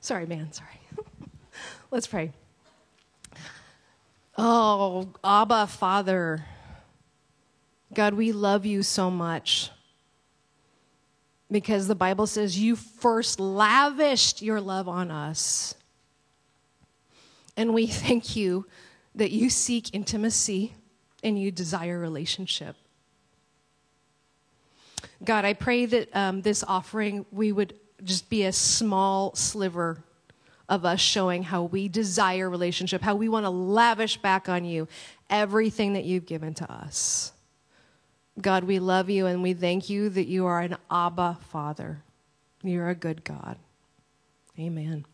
sorry, 0.00 0.26
man. 0.26 0.52
Sorry. 0.52 0.80
Let's 1.90 2.06
pray. 2.06 2.32
Oh, 4.36 5.08
Abba, 5.22 5.66
Father. 5.66 6.44
God, 7.92 8.14
we 8.14 8.32
love 8.32 8.66
you 8.66 8.82
so 8.82 9.10
much 9.10 9.70
because 11.50 11.88
the 11.88 11.94
Bible 11.94 12.26
says 12.26 12.58
you 12.58 12.76
first 12.76 13.40
lavished 13.40 14.42
your 14.42 14.60
love 14.60 14.88
on 14.88 15.10
us. 15.10 15.74
And 17.58 17.74
we 17.74 17.86
thank 17.88 18.36
you 18.36 18.66
that 19.16 19.32
you 19.32 19.50
seek 19.50 19.92
intimacy 19.92 20.74
and 21.22 21.38
you 21.38 21.50
desire 21.50 21.98
relationship. 21.98 22.76
God, 25.24 25.44
I 25.44 25.52
pray 25.54 25.84
that 25.86 26.14
um, 26.16 26.42
this 26.42 26.62
offering, 26.62 27.26
we 27.32 27.50
would 27.50 27.74
just 28.04 28.30
be 28.30 28.44
a 28.44 28.52
small 28.52 29.34
sliver 29.34 30.04
of 30.68 30.84
us 30.84 31.00
showing 31.00 31.42
how 31.42 31.64
we 31.64 31.88
desire 31.88 32.48
relationship, 32.48 33.02
how 33.02 33.16
we 33.16 33.28
want 33.28 33.44
to 33.44 33.50
lavish 33.50 34.18
back 34.18 34.48
on 34.48 34.64
you 34.64 34.86
everything 35.28 35.94
that 35.94 36.04
you've 36.04 36.26
given 36.26 36.54
to 36.54 36.72
us. 36.72 37.32
God, 38.40 38.62
we 38.64 38.78
love 38.78 39.10
you 39.10 39.26
and 39.26 39.42
we 39.42 39.52
thank 39.52 39.90
you 39.90 40.08
that 40.10 40.28
you 40.28 40.46
are 40.46 40.60
an 40.60 40.76
Abba 40.88 41.38
Father. 41.48 42.04
You're 42.62 42.88
a 42.88 42.94
good 42.94 43.24
God. 43.24 43.56
Amen. 44.56 45.06